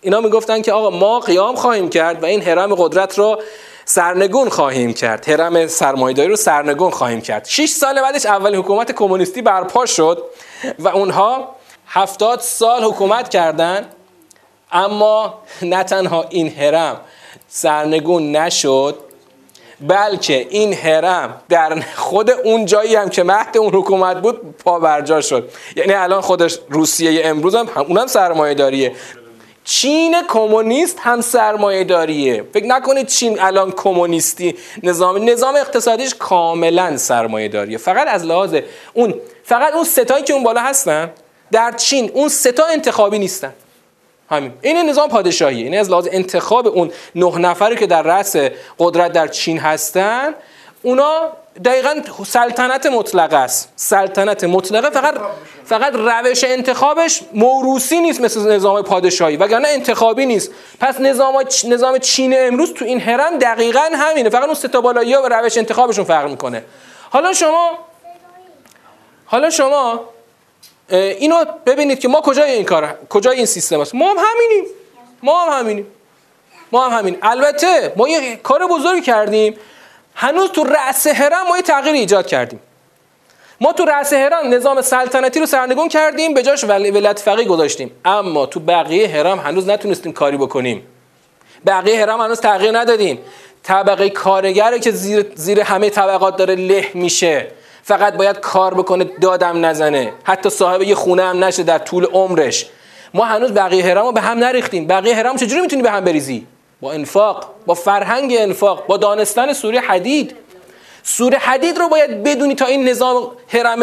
[0.00, 3.42] اینا می‌گفتن که آقا ما قیام خواهیم کرد و این حرم قدرت رو
[3.84, 5.28] سرنگون خواهیم کرد.
[5.28, 7.44] حرم سرمایه‌داری رو سرنگون خواهیم کرد.
[7.44, 10.22] 6 سال بعدش اول حکومت کمونیستی برپا شد
[10.78, 13.92] و اونها هفتاد سال حکومت کردند
[14.72, 17.00] اما نه تنها این حرم
[17.48, 18.98] سرنگون نشد
[19.80, 25.20] بلکه این حرم در خود اون جایی هم که مهد اون حکومت بود پا برجا
[25.20, 25.50] شد.
[25.76, 28.92] یعنی الان خودش روسیه امروز هم اونم سرمایه داریه
[29.64, 37.48] چین کمونیست هم سرمایه داریه فکر نکنید چین الان کمونیستی نظام نظام اقتصادیش کاملا سرمایه
[37.48, 38.56] داریه فقط از لحاظ
[38.94, 41.10] اون فقط اون ستایی که اون بالا هستن
[41.52, 43.52] در چین اون ستا انتخابی نیستن.
[44.30, 44.52] همین.
[44.62, 48.36] این نظام پادشاهی این از لحاظ انتخاب اون نه نفری که در رأس
[48.78, 50.34] قدرت در چین هستن
[50.82, 51.20] اونا
[51.64, 51.94] دقیقا
[52.26, 53.72] سلطنت مطلقه است.
[53.76, 55.14] سلطنت مطلقه فقط
[55.64, 59.36] فقط روش انتخابش موروسی نیست مثل نظام پادشاهی.
[59.36, 60.50] وگرنه انتخابی نیست.
[60.80, 64.30] پس نظام نظام چین امروز تو این هرم دقیقا همینه.
[64.30, 66.64] فقط اون ستا بالایی ها و روش انتخابشون فرق می‌کنه.
[67.10, 67.70] حالا شما
[69.26, 70.00] حالا شما
[70.90, 74.64] اینو ببینید که ما کجای این کار کجای این سیستم است؟ ما هم همینیم.
[75.22, 75.86] ما هم همینیم.
[76.72, 79.56] ما هم همین البته ما یه کار بزرگی کردیم.
[80.14, 82.60] هنوز تو رأس هرم ما یه تغییر ایجاد کردیم.
[83.60, 87.90] ما تو رأس هرم نظام سلطنتی رو سرنگون کردیم به جاش ولایت فقیه گذاشتیم.
[88.04, 90.86] اما تو بقیه هرم هنوز نتونستیم کاری بکنیم.
[91.66, 93.18] بقیه هرم هنوز تغییر ندادیم.
[93.62, 97.46] طبقه کارگره که زیر, زیر همه طبقات داره له میشه.
[97.88, 100.12] فقط باید کار بکنه دادم نزنه.
[100.24, 102.66] حتی صاحب یه خونه هم نشه در طول عمرش.
[103.14, 104.86] ما هنوز بقیه هرم به هم نریختیم.
[104.86, 106.46] بقیه هرم چجوری می‌تونی به هم بریزی؟
[106.80, 110.36] با انفاق با فرهنگ انفاق با دانستن سوره حدید.
[111.02, 113.80] سوره حدید رو باید بدونی تا این نظام حرم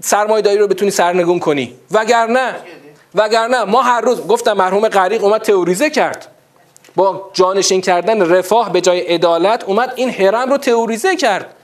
[0.00, 1.74] سرمایه‌داری رو بتونی سرنگون کنی.
[1.90, 2.54] وگرنه
[3.14, 6.26] وگرنه ما هر روز گفتم مرحوم غریق اومد تئوریزه کرد.
[6.96, 11.54] با جانشین کردن رفاه به جای عدالت اومد این حرم رو تئوریزه کرد.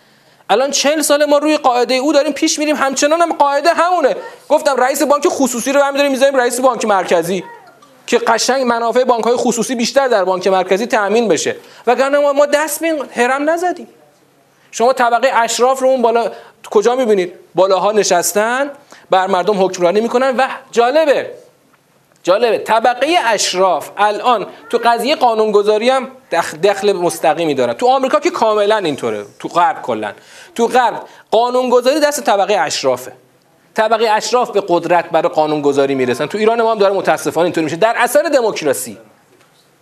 [0.50, 4.16] الان چهل سال ما روی قاعده او داریم پیش میریم همچنان هم قاعده همونه.
[4.48, 7.44] گفتم رئیس بانک خصوصی رو برمی‌داریم می‌ذاریم رئیس بانک مرکزی
[8.06, 11.56] که قشنگ منافع بانک های خصوصی بیشتر در بانک مرکزی تأمین بشه.
[11.86, 13.88] وگرنه ما, ما دست به هرم نزدیم.
[14.70, 16.30] شما طبقه اشراف رو اون بالا
[16.70, 18.70] کجا می‌بینید؟ بالاها نشستن
[19.10, 20.36] بر مردم حکمرانی می‌کنن.
[20.36, 21.30] و جالبه
[22.26, 22.58] جالبه.
[22.58, 26.08] طبقه اشراف الان تو قضیه قانونگذاری هم
[26.62, 29.24] دخل مستقیمی دارن تو آمریکا که کاملا اینطوره.
[29.38, 30.12] تو غرب کلا.
[30.54, 33.12] تو غرب قانونگذاری دست طبقه اشرافه.
[33.74, 36.26] طبقه اشراف به قدرت برای قانونگذاری می‌رسن.
[36.26, 37.76] تو ایران ما هم داره متاسفانه اینطوری میشه.
[37.76, 38.98] در اثر دموکراسی.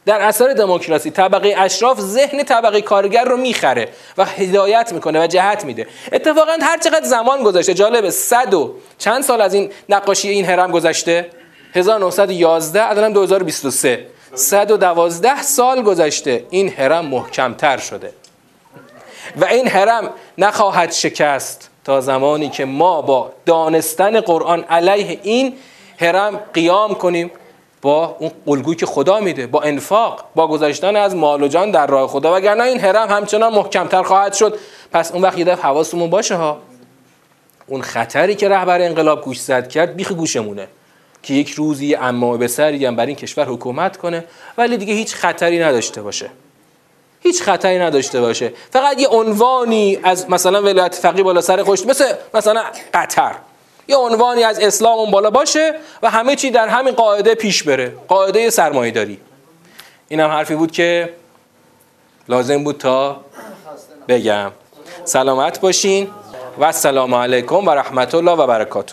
[0.07, 3.88] در اثر دموکراسی طبقه اشراف ذهن طبقه کارگر رو می‌خره
[4.18, 5.86] و هدایت می‌کنه و جهت میده.
[6.12, 10.70] اتفاقا هر چقدر زمان گذشته جالبه صد و چند سال از این نقاشی این هرم
[10.70, 11.30] گذشته؟
[11.75, 16.45] 1911 الان 2023 112 سال گذشته.
[16.51, 18.12] این هرم محکمتر شده.
[19.37, 25.55] و این هرم نخواهد شکست تا زمانی که ما با دانستن قرآن علیه این
[26.01, 27.31] هرم قیام کنیم
[27.83, 31.87] با اون الگویی که خدا میده با انفاق با گذاشتن از مال و جان در
[31.87, 32.35] راه خدا.
[32.35, 34.59] وگرنه این هرم همچنان محکمتر خواهد شد.
[34.93, 36.59] پس اون وقت یه دفعه حواسمون باشه ها.
[37.66, 40.68] اون خطری که رهبر انقلاب گوش زد کرد بیخ گوشمونه.
[41.25, 44.25] که یک روزی اما به سری هم بر این کشور حکومت کنه
[44.59, 46.31] ولی دیگه هیچ خطری نداشته باشه.
[47.20, 48.53] هیچ خطری نداشته باشه.
[48.70, 52.64] فقط یه عنوانی از مثلا ولایت فقیه بالا سر خوش مثل مثلا
[52.95, 53.35] قطر.
[53.89, 57.93] یه عنوانی از اسلام اون بالا باشه و همه چی در همین قاعده پیش بره.
[58.09, 59.18] قاعده سرمایه داری
[60.09, 61.14] این هم حرفی بود که
[62.29, 63.20] لازم بود تا
[64.09, 64.53] بگم.
[65.05, 66.11] سلامت باشین
[66.59, 68.93] و السلام علیکم و رحمت الله و برکاته.